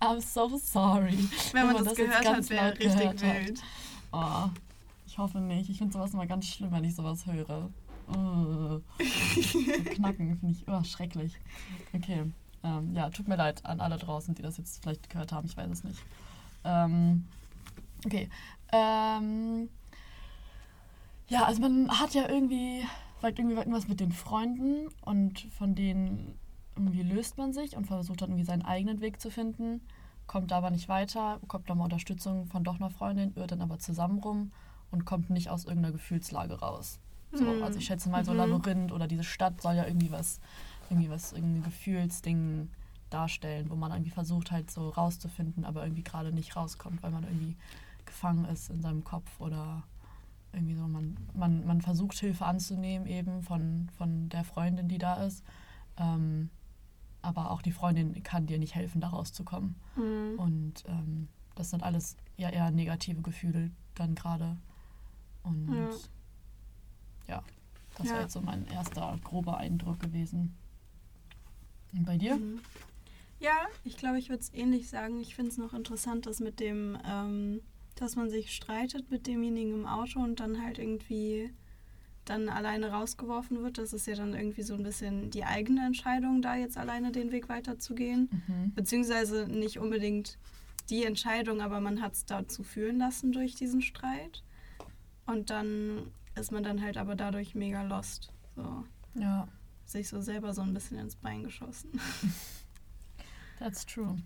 I'm 0.00 0.20
so 0.22 0.56
sorry. 0.56 1.18
Wenn 1.52 1.66
man, 1.66 1.76
Wenn 1.76 1.82
man 1.82 1.84
das, 1.84 1.84
das 1.84 1.96
gehört 1.96 2.26
hat, 2.26 2.48
wäre 2.48 2.78
richtig 2.78 3.20
wild. 3.20 3.62
Oh, 4.12 4.48
ich 5.06 5.18
hoffe 5.18 5.38
nicht. 5.38 5.68
Ich 5.68 5.76
finde 5.76 5.92
sowas 5.92 6.14
immer 6.14 6.26
ganz 6.26 6.46
schlimm, 6.46 6.72
wenn 6.72 6.84
ich 6.84 6.94
sowas 6.94 7.26
höre. 7.26 7.68
Uh, 8.10 8.80
knacken 9.94 10.38
finde 10.38 10.54
ich 10.54 10.68
oh, 10.68 10.82
schrecklich. 10.82 11.38
Okay. 11.92 12.24
Ähm, 12.62 12.94
ja, 12.94 13.08
tut 13.10 13.28
mir 13.28 13.36
leid 13.36 13.64
an 13.64 13.80
alle 13.80 13.96
draußen, 13.96 14.34
die 14.34 14.42
das 14.42 14.58
jetzt 14.58 14.82
vielleicht 14.82 15.08
gehört 15.08 15.32
haben. 15.32 15.46
Ich 15.46 15.56
weiß 15.56 15.70
es 15.70 15.84
nicht. 15.84 16.00
Ähm, 16.64 17.24
okay. 18.04 18.28
Ähm, 18.72 19.68
ja, 21.28 21.44
also 21.44 21.62
man 21.62 22.00
hat 22.00 22.14
ja 22.14 22.28
irgendwie 22.28 22.84
vielleicht 23.18 23.38
irgendwie 23.38 23.56
irgendwas 23.56 23.88
mit 23.88 24.00
den 24.00 24.12
Freunden 24.12 24.88
und 25.02 25.40
von 25.58 25.74
denen 25.74 26.38
irgendwie 26.74 27.02
löst 27.02 27.38
man 27.38 27.52
sich 27.52 27.76
und 27.76 27.86
versucht 27.86 28.22
dann 28.22 28.30
irgendwie 28.30 28.46
seinen 28.46 28.62
eigenen 28.62 29.00
Weg 29.00 29.20
zu 29.20 29.30
finden, 29.30 29.80
kommt 30.26 30.52
aber 30.52 30.70
nicht 30.70 30.88
weiter, 30.88 31.38
bekommt 31.40 31.68
nochmal 31.68 31.84
Unterstützung 31.84 32.46
von 32.46 32.64
doch 32.64 32.76
einer 32.76 32.90
Freundin, 32.90 33.32
irrt 33.36 33.52
dann 33.52 33.60
aber 33.60 33.78
zusammen 33.78 34.18
rum 34.18 34.52
und 34.90 35.04
kommt 35.04 35.30
nicht 35.30 35.50
aus 35.50 35.64
irgendeiner 35.64 35.92
Gefühlslage 35.92 36.60
raus. 36.60 36.98
So, 37.32 37.44
mhm. 37.44 37.62
Also 37.62 37.78
ich 37.78 37.86
schätze 37.86 38.08
mal 38.08 38.24
so 38.24 38.32
mhm. 38.32 38.38
Labyrinth 38.38 38.92
oder 38.92 39.06
diese 39.06 39.24
Stadt 39.24 39.60
soll 39.60 39.74
ja 39.74 39.86
irgendwie 39.86 40.10
was, 40.10 40.40
irgendwie 40.88 41.10
was, 41.10 41.32
irgendwie 41.32 41.60
Gefühlsding 41.60 42.68
darstellen, 43.10 43.70
wo 43.70 43.76
man 43.76 43.92
irgendwie 43.92 44.10
versucht 44.10 44.50
halt 44.50 44.70
so 44.70 44.88
rauszufinden, 44.88 45.64
aber 45.64 45.84
irgendwie 45.84 46.02
gerade 46.02 46.32
nicht 46.32 46.56
rauskommt, 46.56 47.02
weil 47.02 47.10
man 47.10 47.24
irgendwie 47.24 47.56
gefangen 48.04 48.44
ist 48.46 48.70
in 48.70 48.82
seinem 48.82 49.04
Kopf 49.04 49.40
oder 49.40 49.84
irgendwie 50.52 50.74
so, 50.74 50.86
man, 50.88 51.16
man, 51.34 51.64
man 51.64 51.80
versucht 51.80 52.18
Hilfe 52.18 52.44
anzunehmen 52.44 53.06
eben 53.06 53.42
von, 53.42 53.88
von 53.96 54.28
der 54.28 54.44
Freundin, 54.44 54.88
die 54.88 54.98
da 54.98 55.22
ist. 55.22 55.44
Ähm, 55.96 56.50
aber 57.22 57.50
auch 57.50 57.62
die 57.62 57.72
Freundin 57.72 58.20
kann 58.22 58.46
dir 58.46 58.58
nicht 58.58 58.74
helfen, 58.74 59.00
da 59.00 59.08
rauszukommen. 59.08 59.76
Mhm. 59.94 60.38
Und 60.38 60.84
ähm, 60.88 61.28
das 61.54 61.70
sind 61.70 61.82
alles 61.82 62.16
ja 62.36 62.48
eher 62.48 62.70
negative 62.70 63.22
Gefühle 63.22 63.70
dann 63.94 64.14
gerade. 64.14 64.56
Und 65.42 65.72
ja 65.72 65.90
ja, 67.30 67.42
das 67.96 68.06
ja. 68.06 68.12
wäre 68.12 68.22
jetzt 68.22 68.32
so 68.32 68.40
mein 68.40 68.66
erster 68.66 69.18
grober 69.24 69.56
Eindruck 69.56 70.00
gewesen. 70.00 70.56
Und 71.92 72.04
bei 72.04 72.16
dir? 72.16 72.36
Mhm. 72.36 72.60
Ja, 73.38 73.56
ich 73.84 73.96
glaube, 73.96 74.18
ich 74.18 74.28
würde 74.28 74.42
es 74.42 74.52
ähnlich 74.52 74.88
sagen. 74.88 75.18
Ich 75.20 75.34
finde 75.34 75.50
es 75.50 75.58
noch 75.58 75.72
interessant, 75.72 76.26
dass 76.26 76.40
mit 76.40 76.60
dem, 76.60 76.98
ähm, 77.08 77.60
dass 77.94 78.16
man 78.16 78.28
sich 78.28 78.54
streitet 78.54 79.10
mit 79.10 79.26
demjenigen 79.26 79.72
im 79.72 79.86
Auto 79.86 80.20
und 80.20 80.40
dann 80.40 80.62
halt 80.62 80.78
irgendwie 80.78 81.50
dann 82.26 82.48
alleine 82.48 82.90
rausgeworfen 82.90 83.62
wird. 83.62 83.78
Das 83.78 83.92
ist 83.92 84.06
ja 84.06 84.14
dann 84.14 84.34
irgendwie 84.34 84.62
so 84.62 84.74
ein 84.74 84.82
bisschen 84.82 85.30
die 85.30 85.44
eigene 85.44 85.86
Entscheidung, 85.86 86.42
da 86.42 86.54
jetzt 86.54 86.76
alleine 86.76 87.12
den 87.12 87.32
Weg 87.32 87.48
weiterzugehen. 87.48 88.28
Mhm. 88.46 88.74
Beziehungsweise 88.74 89.46
nicht 89.46 89.78
unbedingt 89.78 90.38
die 90.90 91.04
Entscheidung, 91.04 91.60
aber 91.60 91.80
man 91.80 92.02
hat 92.02 92.12
es 92.14 92.26
dazu 92.26 92.62
fühlen 92.62 92.98
lassen 92.98 93.32
durch 93.32 93.54
diesen 93.54 93.80
Streit. 93.80 94.42
Und 95.26 95.50
dann 95.50 96.10
ist 96.34 96.52
man 96.52 96.62
dann 96.62 96.82
halt 96.82 96.96
aber 96.96 97.16
dadurch 97.16 97.54
mega 97.54 97.82
lost. 97.82 98.32
So. 98.56 98.84
Ja. 99.14 99.48
Sich 99.84 100.08
so 100.08 100.20
selber 100.20 100.54
so 100.54 100.62
ein 100.62 100.72
bisschen 100.72 100.98
ins 100.98 101.16
Bein 101.16 101.42
geschossen. 101.42 102.00
That's 103.58 103.84
true. 103.84 104.16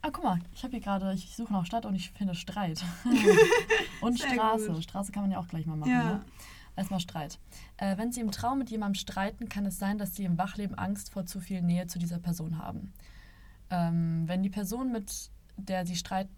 Ah, 0.00 0.10
guck 0.12 0.22
mal, 0.22 0.38
ich 0.54 0.62
habe 0.62 0.72
hier 0.72 0.80
gerade, 0.80 1.12
ich 1.14 1.34
suche 1.34 1.52
nach 1.52 1.64
Stadt 1.64 1.86
und 1.86 1.94
ich 1.94 2.10
finde 2.10 2.34
Streit. 2.34 2.84
und 4.02 4.18
Sehr 4.18 4.34
Straße. 4.34 4.72
Gut. 4.72 4.82
Straße 4.84 5.12
kann 5.12 5.22
man 5.22 5.32
ja 5.32 5.38
auch 5.38 5.48
gleich 5.48 5.66
mal 5.66 5.76
machen. 5.76 5.90
Ja. 5.90 6.04
Ne? 6.04 6.24
Erstmal 6.76 7.00
Streit. 7.00 7.38
Äh, 7.76 7.96
wenn 7.96 8.12
Sie 8.12 8.20
im 8.20 8.30
Traum 8.30 8.58
mit 8.58 8.70
jemandem 8.70 8.96
streiten, 8.96 9.48
kann 9.48 9.64
es 9.64 9.78
sein, 9.78 9.96
dass 9.96 10.14
Sie 10.14 10.24
im 10.24 10.36
Wachleben 10.38 10.76
Angst 10.76 11.10
vor 11.10 11.24
zu 11.24 11.40
viel 11.40 11.62
Nähe 11.62 11.86
zu 11.86 11.98
dieser 11.98 12.18
Person 12.18 12.58
haben. 12.58 12.92
Ähm, 13.70 14.24
wenn 14.26 14.42
die 14.42 14.50
Person, 14.50 14.92
mit 14.92 15.30
der 15.56 15.86
Sie 15.86 15.96
streit, 15.96 16.28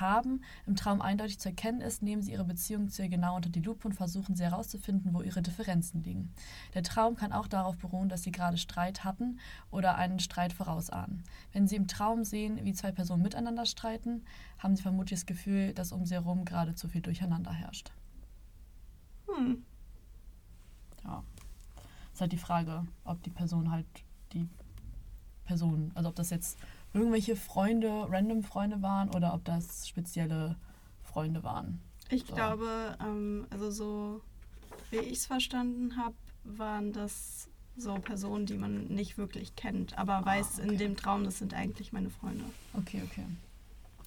haben, 0.00 0.42
im 0.66 0.76
Traum 0.76 1.00
eindeutig 1.00 1.38
zu 1.38 1.48
erkennen 1.48 1.80
ist, 1.80 2.02
nehmen 2.02 2.22
sie 2.22 2.32
ihre 2.32 2.44
Beziehung 2.44 2.88
zu 2.88 3.02
ihr 3.02 3.08
genau 3.08 3.36
unter 3.36 3.50
die 3.50 3.60
Lupe 3.60 3.88
und 3.88 3.94
versuchen 3.94 4.36
sie 4.36 4.44
herauszufinden, 4.44 5.14
wo 5.14 5.22
ihre 5.22 5.42
Differenzen 5.42 6.02
liegen. 6.02 6.32
Der 6.74 6.82
Traum 6.82 7.16
kann 7.16 7.32
auch 7.32 7.48
darauf 7.48 7.76
beruhen, 7.78 8.08
dass 8.08 8.22
sie 8.22 8.32
gerade 8.32 8.56
Streit 8.56 9.04
hatten 9.04 9.38
oder 9.70 9.96
einen 9.96 10.18
Streit 10.18 10.52
vorausahnen. 10.52 11.22
Wenn 11.52 11.68
sie 11.68 11.76
im 11.76 11.88
Traum 11.88 12.24
sehen, 12.24 12.64
wie 12.64 12.72
zwei 12.72 12.92
Personen 12.92 13.22
miteinander 13.22 13.66
streiten, 13.66 14.24
haben 14.58 14.76
sie 14.76 14.82
vermutlich 14.82 15.20
das 15.20 15.26
Gefühl, 15.26 15.72
dass 15.74 15.92
um 15.92 16.04
sie 16.06 16.14
herum 16.14 16.44
gerade 16.44 16.74
zu 16.74 16.88
viel 16.88 17.02
Durcheinander 17.02 17.52
herrscht. 17.52 17.92
Hm. 19.28 19.64
Ja. 21.04 21.22
Ist 22.12 22.20
halt 22.20 22.32
die 22.32 22.38
Frage, 22.38 22.86
ob 23.04 23.22
die 23.22 23.30
Person 23.30 23.70
halt 23.70 23.86
die 24.32 24.48
Person, 25.44 25.92
also 25.94 26.08
ob 26.08 26.14
das 26.14 26.30
jetzt 26.30 26.58
irgendwelche 26.94 27.36
Freunde, 27.36 28.06
random 28.08 28.42
Freunde 28.42 28.80
waren 28.80 29.10
oder 29.10 29.34
ob 29.34 29.44
das 29.44 29.86
spezielle 29.88 30.56
Freunde 31.02 31.42
waren. 31.42 31.80
Ich 32.08 32.24
So. 32.26 32.34
glaube, 32.34 32.96
ähm, 33.00 33.46
also 33.50 33.70
so 33.70 34.20
wie 34.90 34.98
ich 34.98 35.18
es 35.18 35.26
verstanden 35.26 35.96
habe, 35.96 36.14
waren 36.44 36.92
das 36.92 37.48
so 37.76 37.94
Personen, 37.96 38.46
die 38.46 38.54
man 38.54 38.84
nicht 38.86 39.18
wirklich 39.18 39.56
kennt, 39.56 39.98
aber 39.98 40.24
weiß 40.24 40.58
in 40.60 40.64
Ah, 40.64 40.68
okay. 40.68 40.76
dem 40.76 40.96
Traum, 40.96 41.24
das 41.24 41.38
sind 41.38 41.54
eigentlich 41.54 41.92
meine 41.92 42.10
Freunde. 42.10 42.44
Okay, 42.74 43.02
okay. 43.04 43.26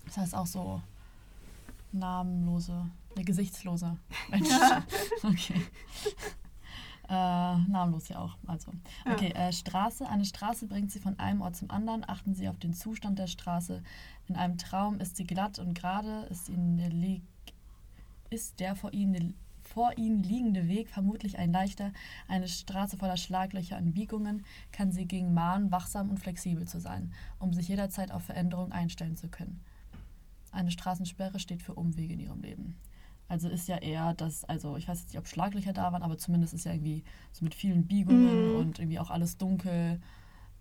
Das 0.06 0.18
heißt 0.18 0.36
auch 0.36 0.48
so 0.48 0.82
namenlose, 1.92 2.90
ne, 3.16 3.24
gesichtslose 3.24 3.98
Menschen. 4.30 4.52
Ja. 4.58 4.84
Okay. 5.24 5.62
Äh, 7.10 7.14
namenlos 7.14 8.10
ja 8.10 8.20
auch. 8.20 8.38
Also. 8.48 8.72
Ja. 9.06 9.14
Okay, 9.14 9.32
äh, 9.32 9.54
Straße. 9.54 10.08
Eine 10.08 10.26
Straße 10.26 10.68
bringt 10.68 10.92
sie 10.92 11.00
von 11.00 11.18
einem 11.20 11.42
Ort 11.42 11.56
zum 11.56 11.72
anderen. 11.72 12.04
Achten 12.08 12.36
Sie 12.36 12.50
auf 12.50 12.60
den 12.60 12.74
Zustand 12.74 13.18
der 13.18 13.28
Straße. 13.28 13.82
In 14.28 14.36
einem 14.36 14.58
Traum 14.58 15.00
ist 15.00 15.16
sie 15.16 15.26
glatt 15.26 15.60
und 15.60 15.74
gerade. 15.74 16.28
Ist, 16.30 16.50
ihnen 16.50 16.78
ist 18.30 18.60
der 18.60 18.76
vor 18.76 18.92
ihnen, 18.94 19.36
vor 19.62 19.98
ihnen 19.98 20.22
liegende 20.22 20.68
Weg 20.68 20.90
vermutlich 20.90 21.38
ein 21.38 21.54
leichter. 21.54 21.94
Eine 22.28 22.50
Straße 22.50 22.98
voller 22.98 23.18
Schlaglöcher 23.18 23.78
und 23.78 23.94
Biegungen 23.94 24.46
kann 24.74 24.92
sie 24.92 25.06
gegen 25.06 25.34
mahnen, 25.34 25.72
wachsam 25.72 26.10
und 26.10 26.20
flexibel 26.20 26.68
zu 26.68 26.80
sein, 26.82 27.14
um 27.40 27.54
sich 27.54 27.70
jederzeit 27.70 28.12
auf 28.12 28.24
Veränderungen 28.24 28.74
einstellen 28.74 29.16
zu 29.16 29.30
können. 29.30 29.62
Eine 30.52 30.72
Straßensperre 30.72 31.40
steht 31.40 31.62
für 31.62 31.76
Umwege 31.76 32.14
in 32.14 32.20
ihrem 32.20 32.42
Leben. 32.42 32.76
Also 33.30 33.50
ist 33.50 33.68
ja 33.68 33.78
eher 33.78 34.14
das, 34.14 34.46
also 34.46 34.78
ich 34.78 34.88
weiß 34.88 35.00
jetzt 35.02 35.10
nicht, 35.10 35.20
ob 35.20 35.28
Schlaglöcher 35.28 35.74
da 35.74 35.92
waren, 35.92 36.02
aber 36.04 36.18
zumindest 36.18 36.54
ist 36.54 36.66
ja 36.66 36.72
irgendwie 36.74 37.04
so 37.34 37.44
mit 37.44 37.54
vielen 37.56 37.86
Biegungen 37.86 38.50
Mhm. 38.52 38.56
und 38.56 38.80
irgendwie 38.80 39.00
auch 39.00 39.10
alles 39.10 39.38
dunkel. 39.38 40.00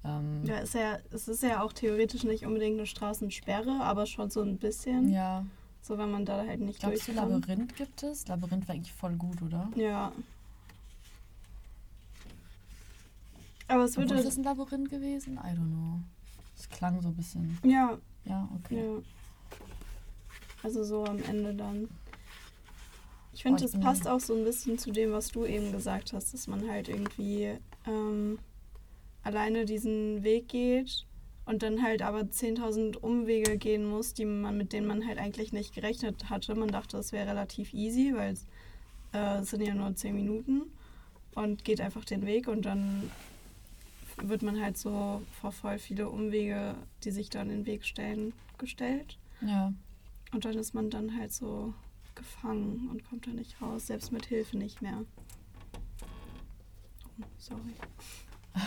Ähm, 0.04 0.44
Ja, 0.44 0.58
ist 0.58 0.74
ja, 0.74 0.98
es 1.12 1.28
ist 1.28 1.42
ja 1.44 1.62
auch 1.62 1.72
theoretisch 1.72 2.24
nicht 2.24 2.44
unbedingt 2.44 2.76
eine 2.78 2.86
Straßensperre, 2.86 3.80
aber 3.82 4.06
schon 4.06 4.30
so 4.30 4.42
ein 4.42 4.58
bisschen. 4.58 5.08
ja. 5.12 5.44
So, 5.82 5.96
wenn 5.98 6.10
man 6.10 6.24
da 6.24 6.44
halt 6.44 6.60
nicht 6.60 6.80
Glaubst 6.80 7.06
du, 7.06 7.12
durchkommt. 7.12 7.46
Labyrinth 7.46 7.76
gibt 7.76 8.02
es? 8.02 8.26
Labyrinth 8.26 8.66
wäre 8.66 8.76
eigentlich 8.76 8.92
voll 8.92 9.14
gut, 9.14 9.40
oder? 9.40 9.70
Ja. 9.76 10.10
Aber 13.68 13.84
es 13.84 13.96
würde. 13.96 14.14
ist 14.14 14.26
das 14.26 14.36
ein 14.36 14.42
Labyrinth 14.42 14.90
gewesen? 14.90 15.34
I 15.34 15.50
don't 15.56 15.70
know. 15.70 16.00
Es 16.56 16.68
klang 16.68 17.00
so 17.02 17.08
ein 17.08 17.14
bisschen. 17.14 17.58
Ja, 17.64 17.96
Ja, 18.24 18.48
okay. 18.56 18.84
ja. 18.84 19.02
Also 20.64 20.82
so 20.82 21.04
am 21.04 21.22
Ende 21.22 21.54
dann. 21.54 21.88
Ich 23.36 23.42
finde, 23.42 23.62
das 23.62 23.78
passt 23.78 24.08
auch 24.08 24.20
so 24.20 24.34
ein 24.34 24.44
bisschen 24.44 24.78
zu 24.78 24.90
dem, 24.90 25.12
was 25.12 25.28
du 25.28 25.44
eben 25.44 25.70
gesagt 25.70 26.14
hast, 26.14 26.32
dass 26.32 26.46
man 26.46 26.70
halt 26.70 26.88
irgendwie 26.88 27.50
ähm, 27.86 28.38
alleine 29.22 29.66
diesen 29.66 30.24
Weg 30.24 30.48
geht 30.48 31.04
und 31.44 31.62
dann 31.62 31.82
halt 31.82 32.00
aber 32.00 32.20
10.000 32.20 32.96
Umwege 32.96 33.58
gehen 33.58 33.84
muss, 33.84 34.14
die 34.14 34.24
man, 34.24 34.56
mit 34.56 34.72
denen 34.72 34.86
man 34.86 35.06
halt 35.06 35.18
eigentlich 35.18 35.52
nicht 35.52 35.74
gerechnet 35.74 36.30
hatte. 36.30 36.54
Man 36.54 36.68
dachte, 36.68 36.96
es 36.96 37.12
wäre 37.12 37.28
relativ 37.28 37.74
easy, 37.74 38.14
weil 38.16 38.32
es 38.32 38.46
äh, 39.12 39.40
es 39.40 39.50
sind 39.50 39.62
ja 39.62 39.74
nur 39.74 39.94
10 39.94 40.14
Minuten 40.14 40.62
und 41.34 41.62
geht 41.62 41.82
einfach 41.82 42.06
den 42.06 42.24
Weg 42.24 42.48
und 42.48 42.64
dann 42.64 43.10
wird 44.22 44.42
man 44.42 44.58
halt 44.58 44.78
so 44.78 45.20
vor 45.38 45.52
voll 45.52 45.78
viele 45.78 46.08
Umwege, 46.08 46.74
die 47.04 47.10
sich 47.10 47.28
dann 47.28 47.50
in 47.50 47.58
den 47.58 47.66
Weg 47.66 47.84
stellen, 47.84 48.32
gestellt. 48.56 49.18
Ja. 49.42 49.74
Und 50.32 50.46
dann 50.46 50.56
ist 50.56 50.72
man 50.72 50.88
dann 50.88 51.18
halt 51.18 51.32
so 51.32 51.74
gefangen 52.16 52.88
und 52.90 53.04
kommt 53.04 53.26
da 53.26 53.30
nicht 53.30 53.60
raus, 53.62 53.86
selbst 53.86 54.12
mit 54.12 54.26
Hilfe 54.26 54.56
nicht 54.56 54.82
mehr. 54.82 55.04
Oh, 57.20 57.24
sorry. 57.38 57.74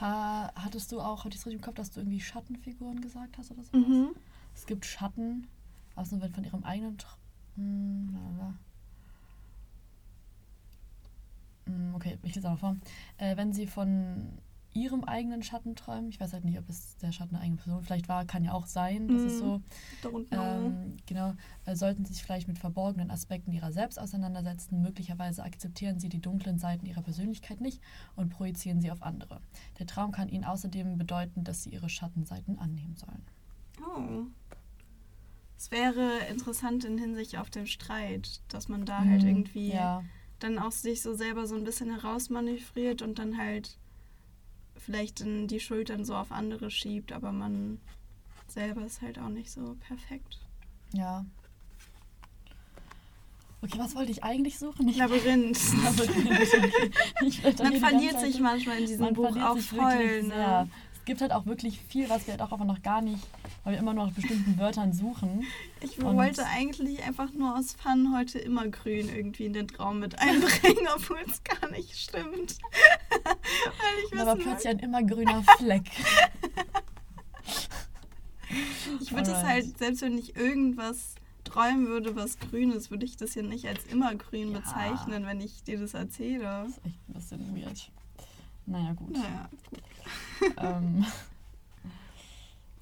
Ha, 0.00 0.50
hattest 0.56 0.90
du 0.90 1.00
auch, 1.00 1.24
hatte 1.24 1.36
ich 1.36 1.40
es 1.42 1.46
richtig 1.46 1.60
im 1.60 1.64
Kopf, 1.64 1.76
dass 1.76 1.92
du 1.92 2.00
irgendwie 2.00 2.20
Schattenfiguren 2.20 3.00
gesagt 3.00 3.38
hast 3.38 3.52
oder 3.52 3.62
so? 3.62 3.76
Mhm. 3.76 4.16
Es 4.52 4.66
gibt 4.66 4.84
Schatten, 4.84 5.46
aus 5.94 6.10
nur 6.10 6.20
wenn 6.20 6.32
von 6.34 6.42
ihrem 6.42 6.64
eigenen. 6.64 6.98
Tr 6.98 7.16
hm. 7.54 8.18
Hm, 11.66 11.94
Okay, 11.94 12.18
ich 12.24 12.34
lese 12.34 12.48
aber 12.48 12.58
vor. 12.58 12.76
Äh, 13.18 13.36
wenn 13.36 13.52
sie 13.52 13.68
von 13.68 14.38
ihrem 14.74 15.04
eigenen 15.04 15.42
Schatten 15.42 15.76
träumen, 15.76 16.08
ich 16.08 16.20
weiß 16.20 16.32
halt 16.32 16.44
nicht, 16.44 16.58
ob 16.58 16.68
es 16.68 16.96
der 16.98 17.12
Schatten 17.12 17.34
einer 17.34 17.44
eigenen 17.44 17.58
Person 17.58 17.82
vielleicht 17.82 18.08
war, 18.08 18.24
kann 18.24 18.44
ja 18.44 18.52
auch 18.52 18.66
sein, 18.66 19.10
das 19.10 19.24
ist 19.24 19.38
Mhm. 19.38 19.38
so. 19.38 19.62
Ähm, 20.30 20.96
genau, 21.06 21.34
äh, 21.66 21.76
sollten 21.76 22.04
sie 22.06 22.14
sich 22.14 22.22
vielleicht 22.22 22.48
mit 22.48 22.58
verborgenen 22.58 23.10
Aspekten 23.10 23.52
ihrer 23.52 23.72
selbst 23.72 23.98
auseinandersetzen. 24.00 24.80
Möglicherweise 24.80 25.42
akzeptieren 25.44 26.00
sie 26.00 26.08
die 26.08 26.20
dunklen 26.20 26.58
Seiten 26.58 26.86
ihrer 26.86 27.02
Persönlichkeit 27.02 27.60
nicht 27.60 27.82
und 28.16 28.30
projizieren 28.30 28.80
sie 28.80 28.90
auf 28.90 29.02
andere. 29.02 29.40
Der 29.78 29.86
Traum 29.86 30.10
kann 30.12 30.28
ihnen 30.28 30.44
außerdem 30.44 30.96
bedeuten, 30.98 31.44
dass 31.44 31.62
sie 31.64 31.70
ihre 31.70 31.90
Schattenseiten 31.90 32.58
annehmen 32.58 32.96
sollen. 32.96 33.26
Oh. 33.80 34.26
Es 35.58 35.70
wäre 35.70 36.18
interessant 36.28 36.84
in 36.84 36.98
Hinsicht 36.98 37.38
auf 37.38 37.48
den 37.50 37.66
Streit, 37.66 38.42
dass 38.48 38.68
man 38.68 38.84
da 38.84 39.04
halt 39.06 39.22
Mhm, 39.22 39.24
irgendwie 39.24 39.70
Ja, 39.72 40.04
dann 40.40 40.58
auch 40.58 40.72
sich 40.72 41.02
so 41.02 41.14
selber 41.14 41.46
so 41.46 41.54
ein 41.54 41.64
bisschen 41.64 41.90
herausmanövriert 41.90 43.00
und 43.02 43.18
dann 43.18 43.38
halt 43.38 43.78
vielleicht 44.82 45.20
in 45.20 45.48
die 45.48 45.60
Schuld 45.60 45.90
dann 45.90 46.04
so 46.04 46.14
auf 46.14 46.32
andere 46.32 46.70
schiebt, 46.70 47.12
aber 47.12 47.32
man 47.32 47.80
selber 48.48 48.84
ist 48.84 49.00
halt 49.00 49.18
auch 49.18 49.28
nicht 49.28 49.50
so 49.50 49.76
perfekt. 49.86 50.38
ja. 50.92 51.24
Okay, 53.64 53.78
was 53.78 53.94
wollte 53.94 54.10
ich 54.10 54.24
eigentlich 54.24 54.58
suchen? 54.58 54.88
Ich 54.88 54.96
Labyrinth. 54.96 55.56
Doch 57.44 57.62
Man 57.62 57.76
verliert 57.76 58.18
sich 58.18 58.40
manchmal 58.40 58.78
in 58.78 58.86
diesem 58.86 59.04
man 59.04 59.14
Buch 59.14 59.36
auch 59.36 59.56
voll. 59.56 60.24
Ne? 60.24 60.68
Es 61.02 61.06
gibt 61.06 61.20
halt 61.20 61.32
auch 61.32 61.46
wirklich 61.46 61.80
viel, 61.80 62.08
was 62.08 62.28
wir 62.28 62.34
halt 62.34 62.42
auch 62.42 62.52
einfach 62.52 62.64
noch 62.64 62.80
gar 62.80 63.02
nicht, 63.02 63.18
weil 63.64 63.72
wir 63.72 63.80
immer 63.80 63.92
nur 63.92 64.06
nach 64.06 64.12
bestimmten 64.12 64.56
Wörtern 64.56 64.92
suchen. 64.92 65.44
Ich 65.80 65.98
Und- 65.98 66.16
wollte 66.16 66.46
eigentlich 66.46 67.02
einfach 67.02 67.32
nur 67.32 67.56
aus 67.58 67.72
Fun 67.72 68.14
heute 68.16 68.38
immer 68.38 68.68
grün 68.68 69.08
irgendwie 69.08 69.46
in 69.46 69.52
den 69.52 69.66
Traum 69.66 69.98
mit 69.98 70.16
einbringen, 70.20 70.86
obwohl 70.94 71.18
es 71.28 71.42
gar 71.42 71.68
nicht 71.72 71.96
stimmt. 71.98 72.56
Weil 73.10 74.04
ich 74.06 74.12
wissen 74.12 74.38
plötzlich 74.38 74.68
ein 74.68 74.78
immer 74.78 75.02
grüner 75.02 75.42
Fleck. 75.58 75.90
ich 79.00 79.10
würde 79.12 79.32
es 79.32 79.42
halt, 79.42 79.76
selbst 79.78 80.02
wenn 80.02 80.16
ich 80.16 80.36
irgendwas 80.36 81.16
träumen 81.42 81.88
würde, 81.88 82.14
was 82.14 82.38
grün 82.38 82.70
ist, 82.70 82.92
würde 82.92 83.04
ich 83.06 83.16
das 83.16 83.34
ja 83.34 83.42
nicht 83.42 83.66
als 83.66 83.84
immergrün 83.86 84.52
Ja. 84.52 84.60
bezeichnen, 84.60 85.26
wenn 85.26 85.40
ich 85.40 85.64
dir 85.64 85.80
das 85.80 85.94
erzähle. 85.94 86.44
Das 86.44 86.68
ist 86.76 86.86
echt 86.86 87.08
ein 87.08 87.14
bisschen 87.14 87.56
weird. 87.56 87.90
Naja, 88.66 88.92
gut. 88.94 89.12
Naja, 89.12 89.48
ähm. 90.76 91.04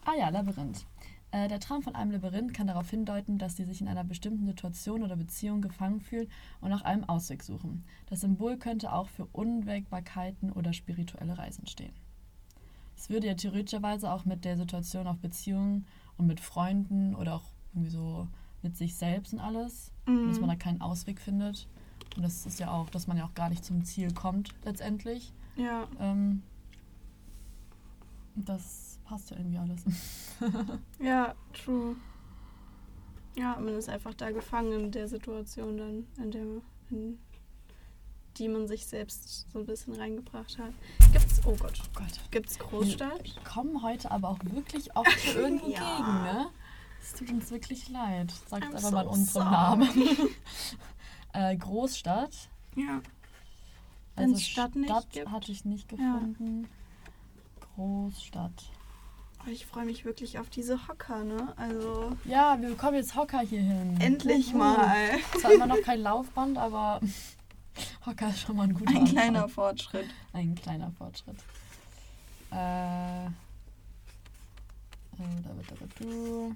Ah 0.05 0.15
ja, 0.19 0.29
Labyrinth. 0.31 0.87
Äh, 1.33 1.49
der 1.49 1.61
Traum 1.61 1.83
von 1.83 1.95
einem 1.95 2.11
Labyrinth 2.11 2.53
kann 2.55 2.67
darauf 2.67 2.91
hindeuten, 2.91 3.39
dass 3.39 3.57
sie 3.57 3.65
sich 3.65 3.81
in 3.81 3.89
einer 3.89 4.03
bestimmten 4.05 4.47
Situation 4.47 5.03
oder 5.03 5.17
Beziehung 5.17 5.61
gefangen 5.61 6.01
fühlen 6.01 6.29
und 6.61 6.71
nach 6.71 6.83
einem 6.83 7.05
Ausweg 7.05 7.43
suchen. 7.43 7.85
Das 8.07 8.21
Symbol 8.23 8.57
könnte 8.57 8.93
auch 8.93 9.09
für 9.09 9.27
Unwägbarkeiten 9.27 10.51
oder 10.51 10.73
spirituelle 10.73 11.39
Reisen 11.39 11.67
stehen. 11.67 11.93
Es 12.97 13.09
würde 13.11 13.29
ja 13.29 13.35
theoretischerweise 13.35 14.13
auch 14.13 14.25
mit 14.25 14.45
der 14.45 14.57
Situation 14.57 15.07
auf 15.07 15.19
Beziehungen 15.19 15.87
und 16.19 16.27
mit 16.27 16.41
Freunden 16.41 17.15
oder 17.15 17.37
auch 17.37 17.45
irgendwie 17.73 17.91
so 17.91 18.27
mit 18.63 18.77
sich 18.77 18.97
selbst 18.97 19.33
und 19.33 19.41
alles, 19.41 19.93
Mhm. 20.07 20.29
dass 20.29 20.41
man 20.41 20.51
da 20.51 20.57
keinen 20.57 20.81
Ausweg 20.81 21.21
findet. 21.21 21.69
Und 22.17 22.23
das 22.23 22.45
ist 22.45 22.59
ja 22.59 22.71
auch, 22.73 22.91
dass 22.91 23.07
man 23.07 23.17
ja 23.17 23.25
auch 23.25 23.35
gar 23.35 23.49
nicht 23.49 23.65
zum 23.65 23.85
Ziel 23.85 24.13
kommt 24.13 24.53
letztendlich. 24.65 25.33
Ja. 25.57 25.87
Ähm, 25.99 26.43
das 28.37 28.99
passt 29.05 29.31
ja 29.31 29.37
irgendwie 29.37 29.59
alles. 29.59 29.85
Ja, 30.99 31.35
true. 31.53 31.97
Ja, 33.37 33.57
man 33.61 33.75
ist 33.75 33.89
einfach 33.89 34.15
da 34.15 34.31
gefangen 34.31 34.73
in 34.73 34.91
der 34.91 35.07
Situation 35.09 35.77
dann, 35.77 36.07
in 36.17 36.31
der 36.31 36.43
in 36.91 37.19
die 38.39 38.49
man 38.49 38.67
sich 38.67 38.87
selbst 38.87 39.51
so 39.53 39.59
ein 39.59 39.67
bisschen 39.67 39.95
reingebracht 39.95 40.57
hat. 40.59 40.73
Gibt's, 41.13 41.41
oh 41.45 41.55
Gott, 41.57 41.81
Oh 41.85 41.89
Gott. 41.99 42.21
gibt's 42.31 42.59
Großstadt? 42.59 43.25
Wir 43.25 43.43
kommen 43.43 43.83
heute 43.83 44.11
aber 44.11 44.29
auch 44.31 44.39
wirklich 44.45 44.97
oft 44.97 45.11
hier 45.19 45.37
irgendwo 45.37 45.69
Ja. 45.69 45.97
gegen, 45.97 46.23
ne? 46.23 46.47
Es 47.03 47.13
tut 47.15 47.31
uns 47.31 47.51
wirklich 47.51 47.89
leid. 47.91 48.33
Sagt 48.47 48.65
einfach 48.65 48.79
so 48.79 48.91
mal 48.93 49.07
unseren 49.07 49.43
sorry. 49.43 49.51
Namen. 49.51 50.29
äh, 51.35 51.57
Großstadt. 51.57 52.49
Ja. 52.77 53.01
Also 54.17 54.37
Stadt 54.39 54.75
nicht 54.77 55.11
gibt. 55.13 55.31
hatte 55.31 55.53
ich 55.53 55.65
nicht 55.65 55.91
Ja. 55.93 55.97
gefunden. 56.15 56.69
Großstadt. 57.75 58.71
Oh, 59.47 59.49
ich 59.51 59.65
freue 59.65 59.87
mich 59.87 60.05
wirklich 60.05 60.39
auf 60.39 60.51
diese 60.51 60.87
Hocker, 60.89 61.25
ne? 61.25 61.55
Also 61.57 62.15
Ja, 62.25 62.61
wir 62.61 62.69
bekommen 62.71 62.97
jetzt 62.97 63.15
Hocker 63.17 63.41
hier 63.41 63.63
hin. 63.63 63.99
endlich 64.01 64.49
Juhu. 64.49 64.59
mal. 64.59 65.19
Zwar 65.41 65.53
immer 65.53 65.67
noch 65.67 65.81
kein 65.83 66.01
Laufband, 66.03 66.59
aber 66.59 67.01
Hocker 68.07 68.29
ist 68.29 68.41
schon 68.41 68.57
mal 68.57 68.65
ein 68.65 68.75
guter 68.75 68.95
Ein 68.95 69.07
kleiner 69.07 69.45
Anfang. 69.45 69.55
Fortschritt. 69.55 70.11
Ein 70.35 70.55
kleiner 70.55 70.91
Fortschritt. 70.93 71.37
Äh. 72.53 73.27
äh, 73.27 73.31
da 75.19 75.57
wird 75.57 75.73
aber 75.73 75.87
du. 75.99 76.55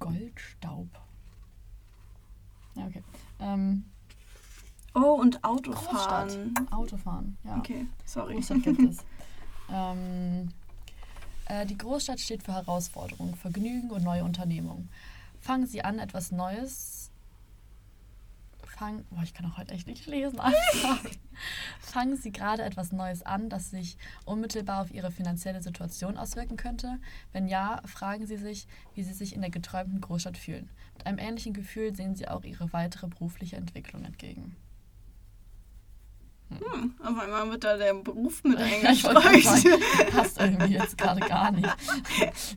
Goldstaub. 0.00 0.88
Ja, 2.74 2.86
okay. 2.86 3.02
Ähm, 3.40 3.84
Oh, 4.94 5.18
und 5.20 5.42
Autofahren. 5.42 6.54
Großstadt. 6.54 6.72
Autofahren, 6.72 7.36
ja. 7.44 7.58
Okay, 7.58 7.86
sorry. 8.04 8.34
Großstadt 8.34 8.62
gibt 8.62 8.80
es. 8.80 8.98
ähm, 9.72 10.48
äh, 11.46 11.66
die 11.66 11.76
Großstadt 11.76 12.20
steht 12.20 12.42
für 12.42 12.52
Herausforderungen, 12.52 13.34
Vergnügen 13.34 13.90
und 13.90 14.04
neue 14.04 14.24
Unternehmungen. 14.24 14.88
Fangen 15.40 15.66
Sie 15.66 15.82
an, 15.82 15.98
etwas 15.98 16.30
Neues. 16.30 17.10
Fangen, 18.64 19.04
boah, 19.10 19.22
ich 19.22 19.34
kann 19.34 19.46
auch 19.46 19.58
heute 19.58 19.74
echt 19.74 19.86
nicht 19.86 20.06
lesen. 20.06 20.40
Fangen 21.80 22.16
Sie 22.16 22.32
gerade 22.32 22.62
etwas 22.62 22.92
Neues 22.92 23.22
an, 23.22 23.48
das 23.48 23.70
sich 23.70 23.96
unmittelbar 24.24 24.82
auf 24.82 24.92
Ihre 24.92 25.12
finanzielle 25.12 25.62
Situation 25.62 26.16
auswirken 26.16 26.56
könnte? 26.56 26.98
Wenn 27.32 27.46
ja, 27.46 27.80
fragen 27.84 28.26
Sie 28.26 28.36
sich, 28.36 28.66
wie 28.94 29.02
Sie 29.02 29.12
sich 29.12 29.34
in 29.34 29.42
der 29.42 29.50
geträumten 29.50 30.00
Großstadt 30.00 30.38
fühlen. 30.38 30.70
Mit 30.94 31.06
einem 31.06 31.18
ähnlichen 31.18 31.52
Gefühl 31.52 31.94
sehen 31.94 32.16
Sie 32.16 32.26
auch 32.26 32.42
Ihre 32.42 32.72
weitere 32.72 33.06
berufliche 33.06 33.56
Entwicklung 33.56 34.04
entgegen. 34.04 34.56
Hm, 36.50 36.94
auf 37.02 37.18
einmal 37.18 37.50
wird 37.50 37.64
da 37.64 37.76
der 37.76 37.94
Beruf 37.94 38.44
mit 38.44 38.58
Ja, 38.60 38.64
eingestreut. 38.64 40.12
passt 40.12 40.38
irgendwie 40.40 40.74
jetzt 40.74 40.96
gerade 40.96 41.20
gar 41.20 41.50
nicht. 41.50 41.68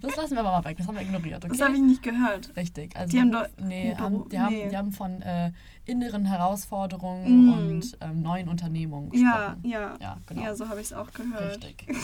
Das 0.01 0.15
lassen 0.15 0.33
wir 0.35 0.41
aber 0.41 0.51
mal 0.51 0.65
weg, 0.65 0.77
das 0.77 0.87
haben 0.87 0.95
wir 0.95 1.01
ignoriert, 1.01 1.43
okay? 1.43 1.55
Das 1.57 1.65
habe 1.65 1.75
ich 1.75 1.81
nicht 1.81 2.03
gehört. 2.03 2.55
Richtig. 2.55 2.95
Also 2.95 3.09
Die 3.11 3.19
haben 3.21 3.31
doch- 3.31 3.47
nee, 3.59 3.95
haben, 3.97 4.29
die, 4.29 4.39
haben, 4.39 4.53
nee. 4.55 4.69
die 4.69 4.77
haben 4.77 4.91
von 4.91 5.21
äh, 5.23 5.51
inneren 5.85 6.25
Herausforderungen 6.25 7.45
Mm. 7.47 7.53
und 7.53 7.97
ähm, 8.01 8.21
neuen 8.21 8.49
Unternehmungen 8.49 9.11
Ja, 9.13 9.55
gesprochen. 9.55 9.69
ja. 9.69 9.95
Ja, 9.99 10.17
genau. 10.27 10.41
Ja, 10.43 10.55
so 10.55 10.67
habe 10.69 10.79
ich 10.81 10.87
es 10.87 10.93
auch 10.93 11.11
gehört. 11.13 11.63
Richtig. 11.63 11.87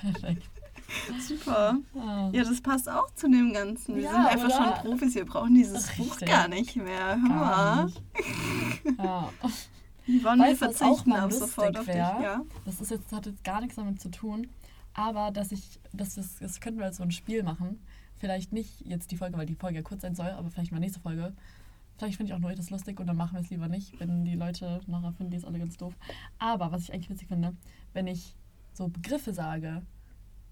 Perfekt. 0.00 0.42
Super. 1.26 1.76
Ah. 1.98 2.28
Ja, 2.32 2.44
das 2.44 2.60
passt 2.60 2.86
auch 2.90 3.10
zu 3.14 3.26
dem 3.30 3.52
Ganzen. 3.54 3.96
Wir 3.96 4.02
Ja, 4.04 4.10
sind 4.12 4.26
einfach 4.26 4.44
oder? 4.58 4.76
schon 4.82 4.90
Profis, 4.90 5.14
wir 5.14 5.24
brauchen 5.24 5.54
dieses 5.54 5.88
Ach, 5.90 5.96
Buch 5.96 6.10
richtig. 6.12 6.28
gar 6.28 6.48
nicht 6.48 6.76
mehr. 6.76 7.08
Hör 7.12 7.16
mal. 7.16 7.92
Ja. 8.98 9.30
Wir 10.06 10.24
Weißt 10.24 10.62
du, 10.62 10.66
was 10.66 10.82
auch 10.82 10.96
verzichten 10.96 11.10
lustig 11.10 11.38
sofort 11.38 11.78
auf 11.78 11.86
dich. 11.86 11.94
Ja? 11.94 12.42
Das 12.64 12.80
ist 12.80 12.90
jetzt, 12.90 13.12
hat 13.12 13.26
jetzt 13.26 13.44
gar 13.44 13.60
nichts 13.60 13.76
damit 13.76 14.00
zu 14.00 14.10
tun, 14.10 14.48
aber 14.94 15.30
dass 15.30 15.52
ich, 15.52 15.80
das, 15.92 16.16
das, 16.16 16.38
das 16.38 16.60
könnten 16.60 16.80
wir 16.80 16.86
als 16.86 16.96
so 16.96 17.02
ein 17.02 17.12
Spiel 17.12 17.42
machen. 17.42 17.80
Vielleicht 18.16 18.52
nicht 18.52 18.80
jetzt 18.86 19.10
die 19.10 19.16
Folge, 19.16 19.36
weil 19.36 19.46
die 19.46 19.54
Folge 19.54 19.76
ja 19.76 19.82
kurz 19.82 20.02
sein 20.02 20.14
soll, 20.14 20.30
aber 20.30 20.50
vielleicht 20.50 20.72
mal 20.72 20.80
nächste 20.80 21.00
Folge. 21.00 21.32
Vielleicht 21.98 22.16
finde 22.16 22.32
ich 22.32 22.34
auch 22.34 22.40
nur 22.40 22.52
das 22.52 22.70
lustig 22.70 22.98
und 22.98 23.06
dann 23.06 23.16
machen 23.16 23.34
wir 23.34 23.40
es 23.40 23.50
lieber 23.50 23.68
nicht, 23.68 23.98
wenn 24.00 24.24
die 24.24 24.34
Leute 24.34 24.80
nachher 24.86 25.12
finden, 25.12 25.30
die 25.30 25.36
ist 25.36 25.44
alle 25.44 25.58
ganz 25.58 25.76
doof. 25.76 25.94
Aber 26.38 26.72
was 26.72 26.82
ich 26.82 26.92
eigentlich 26.92 27.10
witzig 27.10 27.28
finde, 27.28 27.54
wenn 27.92 28.06
ich 28.06 28.34
so 28.72 28.88
Begriffe 28.88 29.32
sage, 29.32 29.82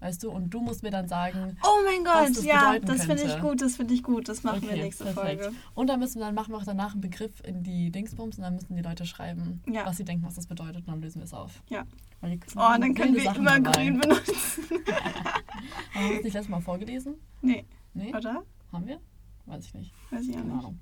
weißt 0.01 0.21
du, 0.23 0.31
und 0.31 0.49
du 0.49 0.59
musst 0.59 0.83
mir 0.83 0.91
dann 0.91 1.07
sagen, 1.07 1.57
Oh 1.63 1.81
mein 1.85 2.03
Gott, 2.03 2.35
das 2.35 2.43
ja, 2.43 2.77
das 2.79 3.05
finde 3.05 3.23
ich 3.23 3.39
gut, 3.39 3.61
das 3.61 3.77
finde 3.77 3.93
ich 3.93 4.03
gut. 4.03 4.27
Das 4.27 4.43
machen 4.43 4.61
wir 4.63 4.69
Okay, 4.71 4.81
nächste 4.83 5.05
perfekt. 5.05 5.43
Folge. 5.43 5.55
Und 5.75 5.87
dann 5.87 5.99
müssen 6.01 6.19
wir, 6.19 6.25
dann 6.25 6.35
machen 6.35 6.51
wir 6.53 6.57
auch 6.57 6.65
danach 6.65 6.91
einen 6.91 7.01
Begriff 7.01 7.41
in 7.45 7.63
die 7.63 7.89
Dingsbums 7.91 8.37
und 8.37 8.43
dann 8.43 8.55
müssen 8.55 8.75
die 8.75 8.81
Leute 8.81 9.05
schreiben, 9.05 9.61
Ja. 9.71 9.85
was 9.85 9.95
sie 9.97 10.03
denken, 10.03 10.25
was 10.25 10.35
das 10.35 10.47
bedeutet, 10.47 10.79
und 10.81 10.87
dann 10.89 11.01
lösen 11.01 11.19
wir 11.19 11.25
es 11.25 11.33
auf. 11.33 11.61
Ja. 11.69 11.85
Oh, 12.23 12.27
dann 12.57 12.93
können 12.93 13.15
wir 13.15 13.23
Sachen 13.23 13.37
immer 13.41 13.59
dabei. 13.59 13.71
grün 13.85 13.99
benutzen. 13.99 14.63
Haben 15.93 16.09
wir 16.09 16.15
das 16.15 16.23
nicht 16.23 16.33
letztes 16.33 16.49
Mal 16.49 16.61
vorgelesen? 16.61 17.15
Nee, 17.41 17.65
Nee? 17.93 18.13
oder? 18.15 18.43
Haben 18.71 18.87
wir? 18.87 18.99
Weiß 19.45 19.65
ich 19.65 19.73
nicht. 19.73 19.93
Weiß 20.11 20.21
ich 20.23 20.31
auch 20.35 20.39
Keine 20.39 20.45
nicht. 20.53 20.59
Ahnung. 20.59 20.79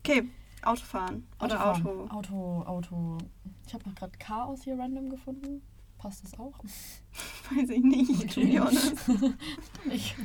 Okay, 0.00 0.28
Autofahren. 0.62 1.26
Oder 1.40 1.70
Autofahren. 1.70 2.10
Auto. 2.10 2.62
Auto, 2.62 2.62
Auto. 2.66 3.18
Ich 3.66 3.74
habe 3.74 3.88
noch 3.88 3.94
gerade 3.94 4.12
Chaos 4.18 4.62
hier 4.64 4.78
random 4.78 5.10
gefunden. 5.10 5.62
Passt 6.02 6.24
das 6.24 6.38
auch? 6.38 6.52
Weiß 7.54 7.68
ich 7.70 7.82
nicht, 7.84 8.34
to 8.34 8.40
Okay. 8.40 8.58
be 8.58 8.60
honest. 8.60 9.08
Nicht. 9.86 10.16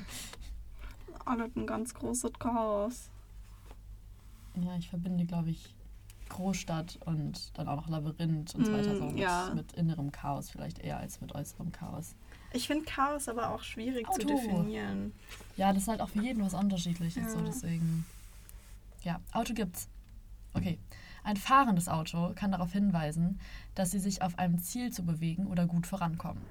Alles 1.23 1.55
ein 1.55 1.67
ganz 1.67 1.93
großes 1.93 2.31
Chaos. 2.39 3.09
Ja, 4.55 4.75
ich 4.77 4.89
verbinde, 4.89 5.25
glaube 5.25 5.51
ich, 5.51 5.75
Großstadt 6.29 6.97
und 7.05 7.55
dann 7.57 7.67
auch 7.67 7.75
noch 7.75 7.89
Labyrinth 7.89 8.55
und 8.55 8.65
so 8.65 8.71
weiter. 8.71 8.93
Mm, 8.93 8.97
So 8.97 9.05
mit, 9.05 9.17
ja. 9.19 9.51
mit 9.53 9.73
innerem 9.73 10.11
Chaos 10.11 10.49
vielleicht 10.49 10.79
eher 10.79 10.97
als 10.97 11.21
mit 11.21 11.35
äußerem 11.35 11.71
Chaos. 11.71 12.15
Ich 12.53 12.65
finde 12.65 12.85
Chaos 12.85 13.27
aber 13.29 13.49
auch 13.53 13.61
schwierig 13.61 14.07
zu 14.07 14.21
Auto. 14.21 14.27
definieren. 14.35 15.13
Ja, 15.57 15.73
das 15.73 15.83
ist 15.83 15.89
halt 15.89 16.01
auch 16.01 16.09
für 16.09 16.21
jeden 16.21 16.43
was 16.43 16.53
unterschiedliches. 16.55 17.31
So 17.33 17.39
Ja. 17.39 17.45
deswegen. 17.45 18.05
Ja, 19.03 19.19
Auto 19.31 19.53
gibt's. 19.53 19.87
Okay. 20.53 20.79
Ein 21.27 21.35
fahrendes 21.35 21.89
Auto 21.89 22.31
kann 22.35 22.53
darauf 22.53 22.71
hinweisen, 22.71 23.37
dass 23.75 23.91
sie 23.91 23.99
sich 23.99 24.21
auf 24.21 24.39
einem 24.39 24.59
Ziel 24.59 24.93
zu 24.93 25.03
bewegen 25.03 25.47
oder 25.47 25.65
gut 25.65 25.85
vorankommen. 25.85 26.41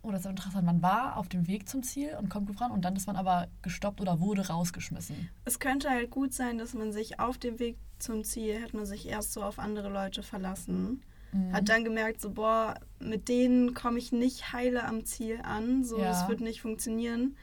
Oh, 0.00 0.10
das 0.10 0.20
ist 0.20 0.30
interessant. 0.30 0.64
Man 0.64 0.80
war 0.80 1.18
auf 1.18 1.28
dem 1.28 1.46
Weg 1.46 1.68
zum 1.68 1.82
Ziel 1.82 2.16
und 2.18 2.30
kommt 2.30 2.46
gut 2.46 2.56
voran 2.56 2.70
und 2.72 2.86
dann 2.86 2.96
ist 2.96 3.06
man 3.06 3.16
aber 3.16 3.48
gestoppt 3.60 4.00
oder 4.00 4.18
wurde 4.18 4.48
rausgeschmissen. 4.48 5.28
Es 5.44 5.58
könnte 5.58 5.90
halt 5.90 6.10
gut 6.10 6.32
sein, 6.32 6.56
dass 6.56 6.72
man 6.72 6.90
sich 6.90 7.20
auf 7.20 7.36
dem 7.36 7.58
Weg 7.58 7.76
zum 7.98 8.24
Ziel, 8.24 8.62
hat 8.62 8.72
man 8.72 8.86
sich 8.86 9.06
erst 9.08 9.34
so 9.34 9.42
auf 9.42 9.58
andere 9.58 9.90
Leute 9.90 10.22
verlassen. 10.22 11.02
Mhm. 11.32 11.52
Hat 11.52 11.68
dann 11.68 11.84
gemerkt, 11.84 12.22
so, 12.22 12.30
boah, 12.30 12.76
mit 12.98 13.28
denen 13.28 13.74
komme 13.74 13.98
ich 13.98 14.10
nicht 14.10 14.54
heile 14.54 14.84
am 14.86 15.04
Ziel 15.04 15.40
an. 15.42 15.84
So, 15.84 15.98
Ja. 15.98 16.04
das 16.08 16.28
wird 16.30 16.40
nicht 16.40 16.62
funktionieren. 16.62 17.36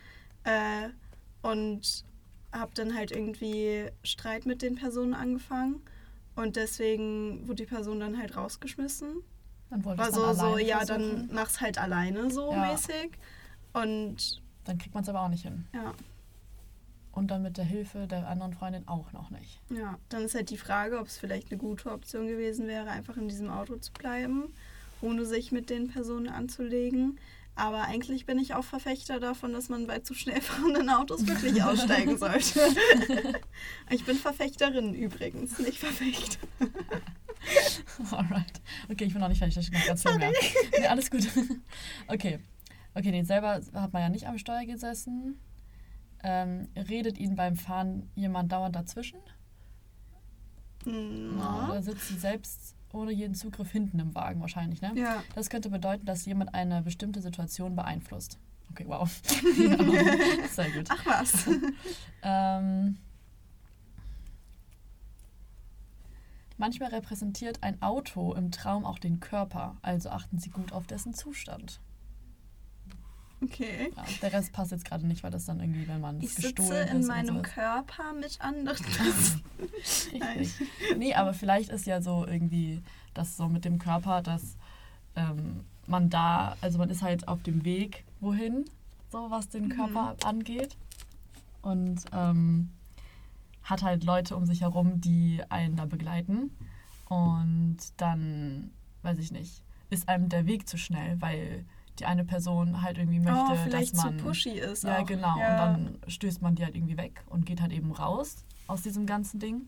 Äh, 0.46 0.90
und 1.44 2.06
habe 2.52 2.72
dann 2.74 2.96
halt 2.96 3.12
irgendwie 3.12 3.86
Streit 4.04 4.48
mit 4.48 4.64
den 4.64 4.74
Personen 4.76 5.14
angefangen. 5.14 5.82
Und 6.36 6.56
deswegen 6.56 7.48
wurde 7.48 7.64
die 7.64 7.70
Person 7.70 8.00
dann 8.00 8.18
halt 8.18 8.36
rausgeschmissen. 8.36 9.18
Dann 9.70 9.86
wollte 9.86 10.02
War 10.02 10.10
es 10.10 10.16
so, 10.16 10.22
dann 10.22 10.36
so, 10.36 10.58
ja, 10.58 10.78
versuchen. 10.78 11.28
dann 11.28 11.36
mach's 11.36 11.62
halt 11.62 11.78
alleine 11.78 12.30
so 12.32 12.52
Ja. 12.52 12.72
mäßig. 12.72 13.12
Und 13.74 14.42
Dann 14.66 14.78
kriegt 14.78 14.94
man 14.94 15.04
es 15.04 15.10
aber 15.10 15.22
auch 15.22 15.30
nicht 15.30 15.44
hin. 15.44 15.66
ja, 15.74 15.94
Und 17.12 17.30
dann 17.32 17.42
mit 17.44 17.58
der 17.58 17.66
Hilfe 17.66 18.08
der 18.08 18.28
anderen 18.28 18.54
Freundin 18.54 18.88
auch 18.88 19.12
noch 19.14 19.30
nicht. 19.30 19.60
ja, 19.70 19.98
dann 20.10 20.24
ist 20.24 20.36
halt 20.36 20.50
die 20.50 20.58
Frage, 20.58 21.00
ob 21.00 21.08
es 21.08 21.18
vielleicht 21.18 21.52
eine 21.52 21.60
gute 21.60 21.92
Option 21.92 22.28
gewesen 22.28 22.68
wäre, 22.68 22.90
einfach 22.90 23.18
in 23.18 23.28
diesem 23.28 23.50
Auto 23.50 23.76
zu 23.78 23.92
bleiben, 23.94 24.54
ohne 25.02 25.26
sich 25.26 25.52
mit 25.52 25.70
den 25.70 25.90
Personen 25.90 26.30
anzulegen. 26.30 27.20
Aber 27.56 27.84
eigentlich 27.84 28.26
bin 28.26 28.40
ich 28.40 28.56
auch 28.56 28.64
Verfechter 28.64 29.20
davon, 29.20 29.54
dass 29.54 29.70
man 29.70 29.86
bei 29.86 30.00
zu 30.00 30.14
schnell 30.14 30.42
fahrenden 30.42 30.90
Autos 30.90 31.28
wirklich 31.28 31.62
aussteigen 31.64 32.18
sollte. 32.18 32.60
ich 33.90 34.06
bin 34.06 34.18
Verfechterin 34.18 34.94
übrigens, 34.94 35.60
nicht 35.60 35.78
Verfechter. 35.78 36.48
Alright. 38.12 38.62
Okay, 38.90 39.06
ich 39.06 39.14
bin 39.14 39.22
noch 39.22 39.28
nicht 39.28 39.38
fertig, 39.38 39.66
steht 39.66 39.80
noch 39.80 39.86
ganz 39.86 40.02
viel 40.02 40.18
mehr. 40.18 40.32
Nee, 40.80 40.88
alles 40.88 41.12
gut. 41.12 41.28
Okay. 42.08 42.40
Okay, 42.96 43.12
nee, 43.12 43.24
selber 43.24 43.62
hat 43.74 43.94
man 43.94 44.02
ja 44.02 44.10
nicht 44.10 44.28
am 44.28 44.38
Steuer 44.38 44.66
gesessen. 44.66 45.40
Ähm, 46.24 46.70
redet 46.76 47.18
Ihnen 47.18 47.36
beim 47.36 47.56
Fahren 47.56 48.10
jemand 48.16 48.52
dauernd 48.52 48.76
dazwischen? 48.76 49.20
Na? 50.86 51.70
Oder 51.70 51.84
sitzt 51.84 52.08
sie 52.08 52.18
selbst 52.18 52.76
ohne 52.94 53.12
jeden 53.12 53.36
Zugriff 53.36 53.72
hinten 53.72 54.00
im 54.00 54.16
Wagen 54.16 54.40
wahrscheinlich, 54.42 54.82
ne? 54.82 54.94
Ja. 54.96 55.24
Das 55.36 55.50
könnte 55.50 55.70
bedeuten, 55.70 56.06
dass 56.06 56.26
jemand 56.26 56.54
eine 56.54 56.82
bestimmte 56.82 57.22
Situation 57.22 57.76
beeinflusst. 57.76 58.40
Okay, 58.72 58.86
wow. 58.88 59.10
ja, 59.58 59.78
sehr 60.50 60.72
gut. 60.72 60.88
Ach 60.90 61.06
was. 61.06 61.48
Ähm, 62.26 63.00
manchmal 66.58 66.92
repräsentiert 66.92 67.62
ein 67.64 67.82
Auto 67.82 68.34
im 68.34 68.50
Traum 68.50 68.86
auch 68.86 68.98
den 68.98 69.20
Körper, 69.20 69.76
also 69.82 70.10
achten 70.10 70.40
Sie 70.40 70.50
gut 70.50 70.72
auf 70.72 70.88
dessen 70.88 71.14
Zustand. 71.14 71.82
Okay. 73.44 73.92
Ja, 73.96 74.04
der 74.22 74.34
Rest 74.34 74.54
passt 74.54 74.72
jetzt 74.72 74.86
gerade 74.86 75.06
nicht, 75.06 75.24
weil 75.24 75.32
das 75.32 75.46
dann 75.46 75.60
irgendwie, 75.60 75.88
wenn 75.88 76.02
man 76.02 76.20
Ich 76.22 76.30
es 76.30 76.36
sitze 76.36 76.54
gestohlen 76.54 76.88
in 76.88 77.00
ist 77.02 77.08
meinem 77.08 77.38
so 77.38 77.42
Körper 77.42 78.14
mit 78.20 78.40
anderen. 78.42 78.86
Nee, 80.98 81.14
aber 81.14 81.34
vielleicht 81.34 81.70
ist 81.70 81.86
ja 81.86 82.02
so 82.02 82.26
irgendwie 82.26 82.82
das 83.14 83.38
so 83.38 83.48
mit 83.48 83.66
dem 83.66 83.80
Körper, 83.80 84.22
dass 84.22 84.58
ähm, 85.16 85.66
man 85.88 86.10
da, 86.10 86.56
also 86.62 86.78
man 86.78 86.90
ist 86.90 87.02
halt 87.02 87.28
auf 87.28 87.44
dem 87.44 87.66
Weg 87.66 88.04
wohin, 88.20 88.66
so 89.12 89.30
was 89.30 89.50
den 89.50 89.70
Körper 89.70 90.16
angeht. 90.24 90.76
Und 91.62 92.06
ähm, 92.12 92.72
hat 93.64 93.84
halt 93.84 94.04
Leute 94.04 94.36
um 94.36 94.46
sich 94.46 94.62
herum, 94.62 95.02
die 95.02 95.42
einen 95.50 95.76
da 95.76 95.86
begleiten. 95.86 96.52
Und 97.08 97.78
dann, 97.98 98.72
weiß 99.02 99.18
ich 99.20 99.32
nicht, 99.32 99.64
ist 99.90 100.10
einem 100.10 100.30
der 100.30 100.46
Weg 100.46 100.68
zu 100.68 100.78
schnell, 100.78 101.22
weil 101.22 101.66
die 102.00 102.06
eine 102.06 102.26
Person 102.26 102.82
halt 102.82 102.98
irgendwie 102.98 103.20
möchte, 103.20 103.44
oh, 103.46 103.50
dass 103.50 103.60
vielleicht 103.62 103.96
man. 103.96 104.18
zu 104.18 104.24
pushy 104.26 104.50
ist. 104.52 104.84
Ja, 104.84 105.00
auch. 105.00 105.06
genau. 105.06 105.38
Ja. 105.38 105.52
Und 105.52 105.58
dann 105.58 105.98
stößt 106.08 106.42
man 106.42 106.56
die 106.56 106.64
halt 106.66 106.76
irgendwie 106.76 106.98
weg 106.98 107.24
und 107.30 107.46
geht 107.46 107.62
halt 107.62 107.72
eben 107.72 107.92
raus 107.92 108.44
aus 108.68 108.82
diesem 108.82 109.06
ganzen 109.06 109.40
Ding 109.40 109.68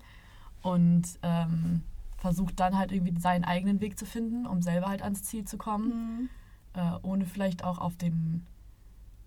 und 0.61 1.03
ähm, 1.21 1.83
versucht 2.17 2.59
dann 2.59 2.77
halt 2.77 2.91
irgendwie 2.91 3.19
seinen 3.19 3.43
eigenen 3.43 3.79
Weg 3.81 3.99
zu 3.99 4.05
finden, 4.05 4.47
um 4.47 4.61
selber 4.61 4.87
halt 4.87 5.01
ans 5.03 5.23
Ziel 5.23 5.45
zu 5.45 5.57
kommen, 5.57 5.89
Mhm. 5.89 6.29
äh, 6.73 6.91
ohne 7.03 7.25
vielleicht 7.25 7.63
auch 7.63 7.77
auf 7.77 7.95
den 7.97 8.45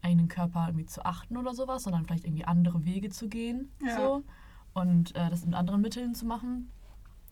eigenen 0.03 0.29
Körper 0.29 0.67
irgendwie 0.67 0.87
zu 0.87 1.05
achten 1.05 1.37
oder 1.37 1.55
sowas, 1.55 1.85
sondern 1.85 2.05
vielleicht 2.05 2.25
irgendwie 2.25 2.45
andere 2.45 2.85
Wege 2.85 3.11
zu 3.11 3.29
gehen 3.29 3.71
Ja. 3.85 3.97
so 3.97 4.23
und 4.75 5.15
äh, 5.17 5.29
das 5.31 5.45
mit 5.45 5.55
anderen 5.55 5.81
Mitteln 5.81 6.15
zu 6.15 6.27
machen. 6.27 6.71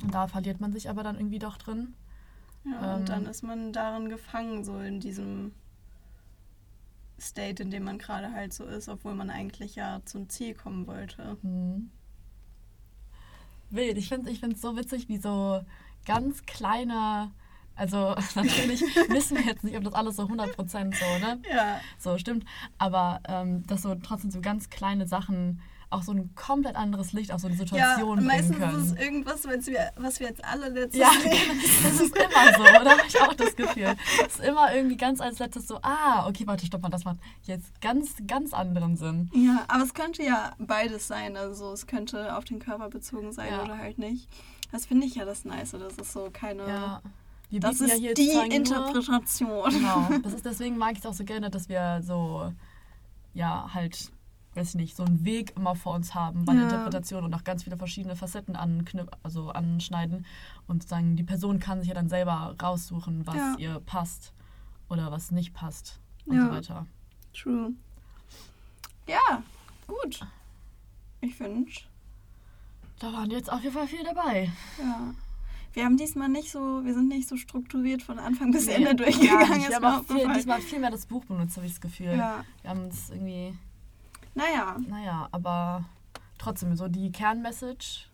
Und 0.03 0.15
da 0.15 0.27
verliert 0.29 0.61
man 0.61 0.73
sich 0.73 0.91
aber 0.91 1.03
dann 1.03 1.17
irgendwie 1.17 1.39
doch 1.39 1.57
drin. 1.57 1.95
Ja, 2.71 2.95
Ähm, 2.95 3.01
und 3.01 3.09
dann 3.09 3.27
ist 3.27 3.43
man 3.43 3.73
darin 3.73 4.09
gefangen, 4.09 4.65
so 4.65 4.79
in 4.79 5.01
diesem 5.01 5.53
State, 7.19 7.63
in 7.63 7.71
dem 7.71 7.85
man 7.85 7.99
gerade 7.99 8.33
halt 8.33 8.53
so 8.53 8.65
ist, 8.65 8.89
obwohl 8.89 9.15
man 9.15 9.31
eigentlich 9.31 9.75
ja 9.77 10.01
zum 10.05 10.29
Ziel 10.29 10.55
kommen 10.55 10.87
wollte. 10.87 11.37
Hm. 11.43 11.91
wild. 13.71 13.99
Ich 13.99 14.09
finde 14.09 14.31
es 14.31 14.61
so 14.61 14.77
witzig, 14.77 15.09
wie 15.09 15.19
so 15.19 15.61
ganz 16.05 16.45
kleine. 16.47 17.33
Also 17.75 18.15
natürlich 18.35 18.81
wissen 19.11 19.37
wir 19.39 19.45
jetzt 19.45 19.65
nicht, 19.65 19.77
ob 19.77 19.85
das 19.85 19.95
alles 19.95 20.17
so 20.17 20.25
100% 20.25 20.95
so, 20.95 21.27
ne? 21.27 21.41
Ja. 21.51 21.81
So 21.99 22.17
stimmt. 22.19 22.45
Aber 22.79 23.21
ähm, 23.29 23.67
dass 23.67 23.83
so 23.83 23.95
trotzdem 23.97 24.31
so 24.31 24.41
ganz 24.41 24.71
kleine 24.71 25.07
Sachen 25.07 25.61
auch 25.90 26.03
so 26.03 26.12
ein 26.12 26.35
komplett 26.35 26.75
anderes 26.77 27.12
Licht 27.12 27.31
auf 27.33 27.40
so 27.40 27.46
eine 27.46 27.57
Ja, 27.57 27.62
Situation 27.64 28.14
bringen 28.16 28.27
meistens 28.27 28.59
können. 28.59 28.79
ist 28.85 28.90
es 28.92 28.99
irgendwas, 28.99 29.44
was 29.46 29.66
wir, 29.66 29.90
was 29.96 30.18
wir 30.20 30.27
jetzt 30.29 30.44
alle 30.44 30.68
letztes 30.68 31.01
Ja, 31.01 31.11
sehen. 31.11 31.61
das 31.83 32.01
ist 32.01 32.16
immer 32.16 32.55
so, 32.57 32.62
oder? 32.81 32.90
Habe 32.90 33.03
ich 33.07 33.20
auch 33.20 33.35
das 33.35 33.55
Gefühl. 33.55 33.94
Es 34.27 34.37
ist 34.37 34.44
immer 34.44 34.75
irgendwie 34.75 34.96
ganz 34.96 35.20
als 35.20 35.38
letztes 35.38 35.68
so, 35.68 35.79
ah, 35.83 36.27
okay, 36.29 36.46
warte, 36.46 36.66
stopp 36.66 36.83
mal, 36.83 36.88
das 36.88 37.05
macht 37.05 37.18
jetzt 37.44 37.81
ganz, 37.81 38.14
ganz 38.27 38.53
anderen 38.53 38.96
Sinn. 38.96 39.31
Ja, 39.33 39.64
aber 39.68 39.85
es 39.85 39.94
könnte 39.94 40.22
ja 40.25 40.53
beides 40.59 41.07
sein. 41.07 41.37
Also 41.37 41.72
es 41.72 41.87
könnte 41.87 42.37
auf 42.37 42.44
den 42.44 42.59
Körper 42.59 42.88
bezogen 42.90 43.33
sein 43.33 43.53
Ja. 43.53 43.62
oder 43.62 43.79
halt 43.79 43.99
nicht. 43.99 44.29
Das 44.72 44.87
finde 44.87 45.07
ich 45.07 45.14
ja 45.14 45.25
das 45.25 45.44
Nice. 45.44 45.70
Das 45.70 45.94
ist 45.96 46.12
so 46.12 46.29
keine. 46.33 46.66
Ja. 46.68 47.01
Wir 47.49 47.61
das 47.61 47.81
ist 47.81 48.01
ja 48.01 48.12
die 48.12 48.33
nur- 48.35 48.51
Interpretation. 48.51 49.70
Genau. 49.70 50.09
Das 50.25 50.33
ist, 50.33 50.44
deswegen 50.44 50.77
mag 50.79 50.94
ich 50.94 50.99
es 50.99 51.07
auch 51.07 51.14
so 51.14 51.22
gerne, 51.25 51.49
dass 51.49 51.68
wir 51.68 52.01
so, 52.03 52.53
ja, 53.35 53.70
halt, 53.72 54.11
weiß 54.57 54.71
ich 54.71 54.75
nicht, 54.77 54.97
so 54.97 55.05
einen 55.05 55.25
Weg 55.25 55.55
immer 55.57 55.75
vor 55.75 55.95
uns 55.95 56.14
haben 56.14 56.45
bei 56.45 56.53
der 56.55 56.62
Ja. 56.62 56.69
Interpretation 56.69 57.25
und 57.25 57.35
auch 57.35 57.45
ganz 57.45 57.64
viele 57.64 57.77
verschiedene 57.77 58.16
Facetten 58.16 58.57
anknüp 58.57 59.16
also 59.23 59.51
anschneiden. 59.51 60.25
Und 60.66 60.83
sozusagen 60.83 61.16
die 61.16 61.23
Person 61.25 61.59
kann 61.59 61.81
sich 61.81 61.88
ja 61.88 61.95
dann 61.95 62.09
selber 62.09 62.55
raussuchen, 62.62 63.27
was 63.27 63.37
Ja. 63.37 63.55
ihr 63.59 63.81
passt 63.81 64.33
oder 64.88 65.11
was 65.12 65.31
nicht 65.31 65.53
passt 65.55 66.01
und 66.27 66.37
Ja. 66.37 66.47
so 66.47 66.51
weiter. 66.53 66.87
True. 67.35 67.73
Ja, 69.09 69.42
gut. 69.87 70.21
Ich 71.21 71.35
finde, 71.35 71.71
Da 72.99 73.12
waren 73.12 73.31
jetzt 73.31 73.53
auf 73.53 73.62
jeden 73.62 73.75
Fall 73.75 73.87
viel 73.87 74.03
dabei. 74.05 74.51
ja. 74.79 75.14
Wir 75.75 75.85
haben 75.85 75.99
diesmal 75.99 76.31
nicht 76.31 76.51
so, 76.51 76.83
wir 76.87 76.95
sind 76.95 77.09
nicht 77.09 77.29
so 77.29 77.37
strukturiert 77.37 78.03
von 78.03 78.19
Anfang 78.19 78.51
bis 78.51 78.66
Ende 78.66 78.88
Ja, 78.88 78.95
durchgegangen. 78.95 79.59
ich 79.61 79.69
ist 79.69 79.75
habe 79.75 79.88
auch 79.99 80.05
viel, 80.05 80.33
diesmal 80.33 80.62
viel 80.62 80.79
mehr 80.79 80.90
das 80.90 81.05
Buch 81.05 81.27
benutzt, 81.27 81.55
habe 81.59 81.66
ich 81.66 81.73
das 81.75 81.83
Gefühl. 81.83 82.16
Ja, 82.16 82.47
Wir 82.62 82.71
haben 82.71 82.87
es 82.88 83.11
irgendwie, 83.11 83.53
naja. 84.37 84.77
naja, 84.88 85.29
aber 85.33 85.85
trotzdem 86.38 86.77
so 86.77 86.88
die 86.88 87.11
Kernmessage. 87.11 88.07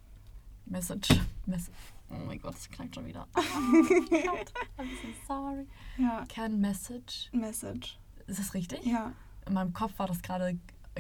Message. 0.66 1.08
Mess 1.46 1.70
oh 2.10 2.26
mein 2.26 2.40
Gott, 2.40 2.54
das 2.54 2.68
klingt 2.70 2.94
schon 2.94 3.06
wieder. 3.06 3.26
Oh 3.34 3.40
mein 3.60 3.82
Gott, 4.08 4.52
I'm 4.78 4.88
so 5.02 5.08
sorry. 5.26 5.66
Ja, 5.98 6.24
Kernmessage. 6.28 7.30
Message. 7.32 7.98
Ist 8.26 8.38
das 8.38 8.54
richtig? 8.54 8.84
Ja. 8.84 9.12
In 9.46 9.54
meinem 9.54 9.72
Kopf 9.72 9.98
war 9.98 10.06
das 10.06 10.22
gerade 10.22 10.58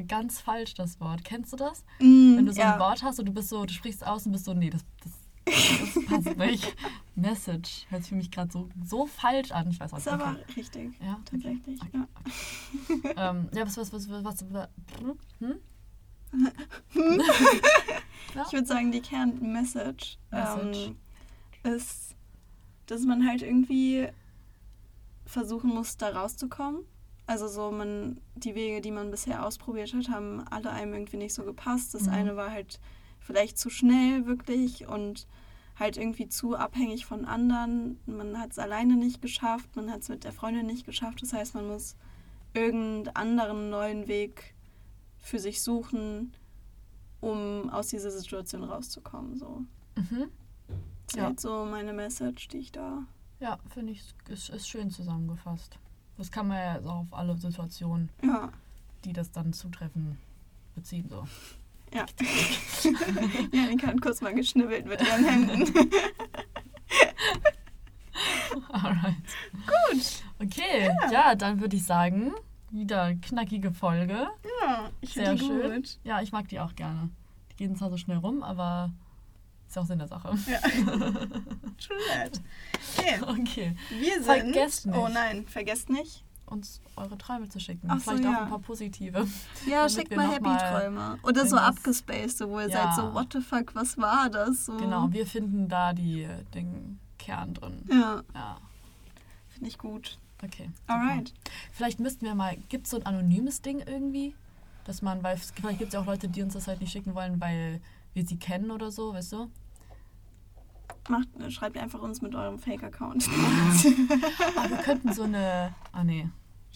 ganz 0.08 0.40
falsch, 0.40 0.74
das 0.74 1.00
Wort. 1.00 1.24
Kennst 1.24 1.52
du 1.52 1.56
das? 1.56 1.84
Mm, 2.00 2.36
Wenn 2.36 2.46
du 2.46 2.52
so 2.52 2.60
ja. 2.60 2.74
ein 2.74 2.80
Wort 2.80 3.02
hast 3.02 3.18
und 3.18 3.26
du 3.26 3.32
bist 3.32 3.50
so, 3.50 3.64
du 3.64 3.72
sprichst 3.72 4.06
aus 4.06 4.26
und 4.26 4.32
bist 4.32 4.46
so, 4.46 4.54
nee, 4.54 4.70
das, 4.70 4.84
das, 5.02 5.12
das 5.44 6.04
passt 6.06 6.36
nicht. 6.36 6.76
Message 7.14 7.86
hört 7.90 8.02
sich 8.02 8.08
für 8.10 8.14
mich 8.16 8.30
gerade 8.30 8.50
so, 8.52 8.68
so 8.84 9.06
falsch 9.06 9.50
an. 9.52 9.70
Ich 9.70 9.80
weiß 9.80 9.92
auch 9.92 9.98
Ist 9.98 10.06
nicht. 10.06 10.14
aber 10.14 10.32
Okay. 10.32 10.52
richtig. 10.56 10.92
Ja, 11.00 11.20
Tatsächlich. 11.24 11.80
Okay. 11.82 11.98
Ja. 13.14 13.30
Ähm, 13.30 13.48
ja, 13.54 13.66
was, 13.66 13.76
was, 13.76 13.92
was, 13.92 14.08
was, 14.08 14.44
was, 14.52 14.68
hm? 15.40 15.54
Ja. 16.32 16.52
Ich 18.46 18.52
würde 18.52 18.66
sagen, 18.66 18.92
die 18.92 19.00
Kernmessage 19.02 20.16
Message. 20.30 20.92
ähm, 21.64 21.74
ist, 21.74 22.16
dass 22.86 23.02
man 23.02 23.26
halt 23.28 23.42
irgendwie 23.42 24.08
versuchen 25.26 25.68
muss, 25.70 25.98
da 25.98 26.08
rauszukommen. 26.10 26.80
Also 27.26 27.46
so, 27.48 27.70
man, 27.70 28.20
die 28.34 28.54
Wege, 28.54 28.80
die 28.80 28.90
man 28.90 29.10
bisher 29.10 29.44
ausprobiert 29.44 29.92
hat, 29.92 30.08
haben 30.08 30.40
alle 30.50 30.70
einem 30.70 30.94
irgendwie 30.94 31.18
nicht 31.18 31.34
so 31.34 31.44
gepasst. 31.44 31.92
Das 31.94 32.04
Mhm. 32.04 32.08
eine 32.12 32.36
war 32.36 32.50
halt 32.50 32.80
vielleicht 33.24 33.58
zu 33.58 33.70
schnell 33.70 34.26
wirklich 34.26 34.86
und 34.86 35.26
halt 35.78 35.96
irgendwie 35.96 36.28
zu 36.28 36.56
abhängig 36.56 37.06
von 37.06 37.24
anderen. 37.24 37.98
Man 38.06 38.38
hat 38.38 38.52
es 38.52 38.58
alleine 38.58 38.96
nicht 38.96 39.22
geschafft, 39.22 39.74
man 39.76 39.90
hat 39.90 40.00
es 40.02 40.08
mit 40.08 40.24
der 40.24 40.32
Freundin 40.32 40.66
nicht 40.66 40.84
geschafft. 40.84 41.22
Das 41.22 41.32
heißt, 41.32 41.54
man 41.54 41.66
muss 41.68 41.96
irgendeinen 42.54 43.16
anderen 43.16 43.70
neuen 43.70 44.06
Weg 44.08 44.54
für 45.18 45.38
sich 45.38 45.62
suchen, 45.62 46.32
um 47.20 47.70
aus 47.70 47.88
dieser 47.88 48.10
Situation 48.10 48.64
rauszukommen. 48.64 49.38
So. 49.38 49.62
Mhm. 49.96 50.28
Das 51.06 51.14
ist 51.16 51.20
halt 51.22 51.40
so 51.40 51.64
meine 51.64 51.92
Message, 51.92 52.48
die 52.48 52.58
ich 52.58 52.72
da. 52.72 53.04
Ja, 53.40 53.58
finde 53.70 53.92
ich, 53.92 54.02
ist, 54.28 54.50
ist 54.50 54.68
schön 54.68 54.90
zusammengefasst. 54.90 55.78
Das 56.18 56.30
kann 56.30 56.48
man 56.48 56.58
ja 56.58 56.78
auch 56.90 57.00
auf 57.00 57.12
alle 57.12 57.36
Situationen, 57.36 58.08
Ja. 58.22 58.52
die 59.04 59.12
das 59.12 59.30
dann 59.32 59.52
zutreffen, 59.52 60.18
beziehen. 60.74 61.08
So. 61.08 61.26
Ja. 61.94 62.06
ja, 63.52 63.66
die 63.70 63.76
kann 63.76 64.00
kurz 64.00 64.20
mal 64.20 64.34
geschnibbelt 64.34 64.86
mit 64.86 65.00
ihren 65.02 65.24
Händen. 65.24 65.74
Alright. 68.70 69.14
Gut. 69.66 70.22
Okay, 70.40 70.90
ja, 71.10 71.34
dann 71.34 71.60
würde 71.60 71.76
ich 71.76 71.84
sagen, 71.84 72.32
wieder 72.70 73.14
knackige 73.16 73.72
Folge. 73.72 74.28
Ja, 74.62 74.90
ich 75.00 75.14
Sehr 75.14 75.26
finde 75.36 75.42
die 75.42 75.48
schön. 75.48 75.74
gut. 75.82 75.98
Ja, 76.04 76.20
ich 76.22 76.32
mag 76.32 76.48
die 76.48 76.60
auch 76.60 76.74
gerne. 76.74 77.10
Die 77.52 77.56
gehen 77.56 77.76
zwar 77.76 77.90
so 77.90 77.96
schnell 77.96 78.18
rum, 78.18 78.42
aber 78.42 78.90
ist 79.68 79.76
ja 79.76 79.82
auch 79.82 79.86
Sinn 79.86 79.98
der 79.98 80.08
Sache. 80.08 80.34
Ja. 80.46 80.58
True 81.78 81.98
that. 82.12 82.40
Okay, 82.98 83.20
Okay. 83.22 83.76
wir 83.90 84.14
sind. 84.14 84.24
Vergesst 84.24 84.86
nicht. 84.86 84.96
Oh 84.98 85.08
nein, 85.08 85.46
vergesst 85.46 85.88
nicht. 85.90 86.24
Uns 86.52 86.80
eure 86.96 87.16
Träume 87.16 87.48
zu 87.48 87.58
schicken. 87.58 87.88
Ach 87.90 87.98
so, 87.98 88.10
Vielleicht 88.12 88.26
auch 88.28 88.32
ja. 88.32 88.42
ein 88.44 88.48
paar 88.50 88.58
positive. 88.58 89.26
Ja, 89.66 89.88
schickt 89.88 90.14
mal 90.14 90.28
Happy-Träume. 90.30 91.18
Oder 91.22 91.46
so 91.46 91.56
abgespaced, 91.56 92.40
wo 92.46 92.60
ihr 92.60 92.68
Ja. 92.68 92.92
seid 92.92 92.94
so, 92.96 93.14
what 93.14 93.32
the 93.32 93.40
fuck, 93.40 93.74
was 93.74 93.96
war 93.96 94.28
das? 94.28 94.66
So. 94.66 94.76
Genau, 94.76 95.10
wir 95.10 95.26
finden 95.26 95.68
da 95.68 95.92
die, 95.94 96.28
den 96.54 96.98
Kern 97.18 97.54
drin. 97.54 97.84
Ja, 97.90 98.22
Ja, 98.34 98.58
finde 99.48 99.68
ich 99.68 99.78
gut. 99.78 100.18
okay. 100.42 100.70
super. 100.74 100.94
Alright. 101.00 101.32
Vielleicht 101.72 102.00
müssten 102.00 102.26
wir 102.26 102.34
mal, 102.34 102.56
gibt 102.68 102.84
es 102.86 102.90
so 102.90 102.98
ein 102.98 103.06
anonymes 103.06 103.62
Ding 103.62 103.80
irgendwie? 103.80 104.34
Dass 104.84 105.00
man, 105.00 105.22
weil 105.22 105.36
es- 105.36 105.52
vielleicht 105.52 105.78
gibt 105.78 105.88
es 105.88 105.94
ja 105.94 106.00
auch 106.00 106.06
Leute, 106.06 106.28
die 106.28 106.42
uns 106.42 106.52
das 106.54 106.66
halt 106.68 106.80
nicht 106.80 106.92
schicken 106.92 107.14
wollen, 107.14 107.40
weil 107.40 107.80
wir 108.14 108.26
sie 108.26 108.36
kennen 108.36 108.70
oder 108.70 108.90
so, 108.90 109.14
weißt 109.14 109.32
du? 109.32 109.50
Macht, 111.08 111.28
schreibt 111.52 111.76
einfach 111.78 112.00
uns 112.00 112.20
mit 112.22 112.34
eurem 112.34 112.58
Fake-Account. 112.58 113.28
Aber 114.56 114.68
wir 114.70 114.76
könnten 114.78 115.12
so 115.12 115.22
eine, 115.24 115.74
ah 115.92 116.04
nee, 116.04 116.28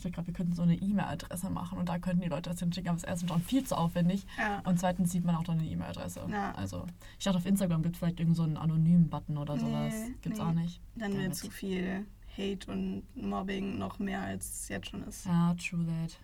ich 0.08 0.14
gerade, 0.14 0.26
wir 0.26 0.34
könnten 0.34 0.54
so 0.54 0.62
eine 0.62 0.74
E-Mail-Adresse 0.74 1.50
machen 1.50 1.78
und 1.78 1.88
da 1.88 1.98
könnten 1.98 2.22
die 2.22 2.28
Leute 2.28 2.50
das 2.50 2.60
hinschicken, 2.60 2.88
aber 2.88 2.96
es 2.96 3.02
ist 3.04 3.08
erstens 3.08 3.30
schon 3.30 3.42
viel 3.42 3.64
zu 3.64 3.76
aufwendig 3.76 4.26
ja. 4.38 4.60
und 4.64 4.78
zweitens 4.78 5.12
sieht 5.12 5.24
man 5.24 5.36
auch 5.36 5.44
dann 5.44 5.58
eine 5.58 5.68
E-Mail-Adresse. 5.68 6.26
Ja. 6.30 6.52
Also, 6.52 6.86
ich 7.18 7.24
dachte, 7.24 7.38
auf 7.38 7.46
Instagram 7.46 7.82
gibt 7.82 7.96
es 7.96 7.98
vielleicht 7.98 8.20
irgend 8.20 8.36
so 8.36 8.42
einen 8.42 8.56
anonymen 8.56 9.08
Button 9.08 9.38
oder 9.38 9.54
Nee, 9.54 9.60
sowas. 9.60 9.94
Gibt's 10.22 10.38
nee. 10.38 10.44
auch 10.44 10.52
nicht. 10.52 10.80
Dann 10.96 11.18
it. 11.20 11.34
zu 11.34 11.50
viel 11.50 12.06
Hate 12.36 12.70
und 12.70 13.02
Mobbing 13.14 13.78
noch 13.78 13.98
mehr, 13.98 14.20
als 14.22 14.62
es 14.62 14.68
jetzt 14.68 14.90
schon 14.90 15.02
ist. 15.04 15.26
Ja, 15.26 15.54
true 15.54 15.86
that. 15.86 16.18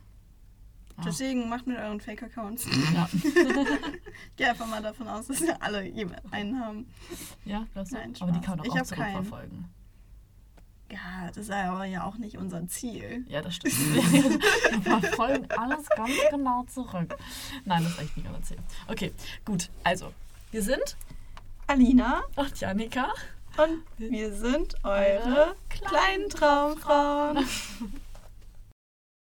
Ah. 0.97 1.03
Deswegen 1.07 1.49
macht 1.49 1.66
mit 1.66 1.79
euren 1.79 2.01
Fake-Accounts. 2.01 2.66
Ja, 2.95 3.09
Ich 3.12 3.23
gehe 4.37 4.51
einfach 4.51 4.66
mal 4.66 4.83
davon 4.83 5.09
aus, 5.09 5.27
dass 5.27 5.40
wir 5.40 5.62
alle 5.62 5.90
einen 6.31 6.61
haben. 6.61 6.87
ja 7.45 7.66
glaubst 7.73 7.92
du? 7.92 7.97
Nein, 7.97 8.14
aber 8.21 8.33
die 8.33 8.38
Spaß. 8.38 8.47
kann 8.47 8.59
man 8.59 8.68
auch, 8.68 8.75
auch 8.75 8.79
hab 8.79 8.90
keinen. 8.90 9.68
Ja, 10.92 11.28
das 11.28 11.38
ist 11.38 11.50
aber 11.50 11.87
ja 11.87 12.05
auch 12.05 12.18
nicht 12.18 12.37
unser 12.37 12.68
Ziel. 12.68 13.24
Ja, 13.26 13.40
das 13.40 13.55
stimmt. 13.55 13.74
Wir 14.85 15.00
verfolgen 15.00 15.50
alles 15.50 15.88
ganz 15.96 16.12
genau 16.31 16.64
zurück. 16.64 17.16
Nein, 17.64 17.83
das 17.83 17.92
ist 17.94 17.98
echt 18.00 18.16
nicht 18.18 18.26
unser 18.28 18.42
Ziel. 18.42 18.59
Okay, 18.88 19.12
gut. 19.46 19.70
Also, 19.85 20.12
wir 20.50 20.62
sind 20.62 20.96
Alina 21.66 22.22
und 22.37 22.61
Janika. 22.61 23.09
und 23.57 23.83
wir 23.96 24.35
sind 24.35 24.74
eure 24.85 25.57
kleinen 25.70 26.28
Traumfrauen. 26.28 27.38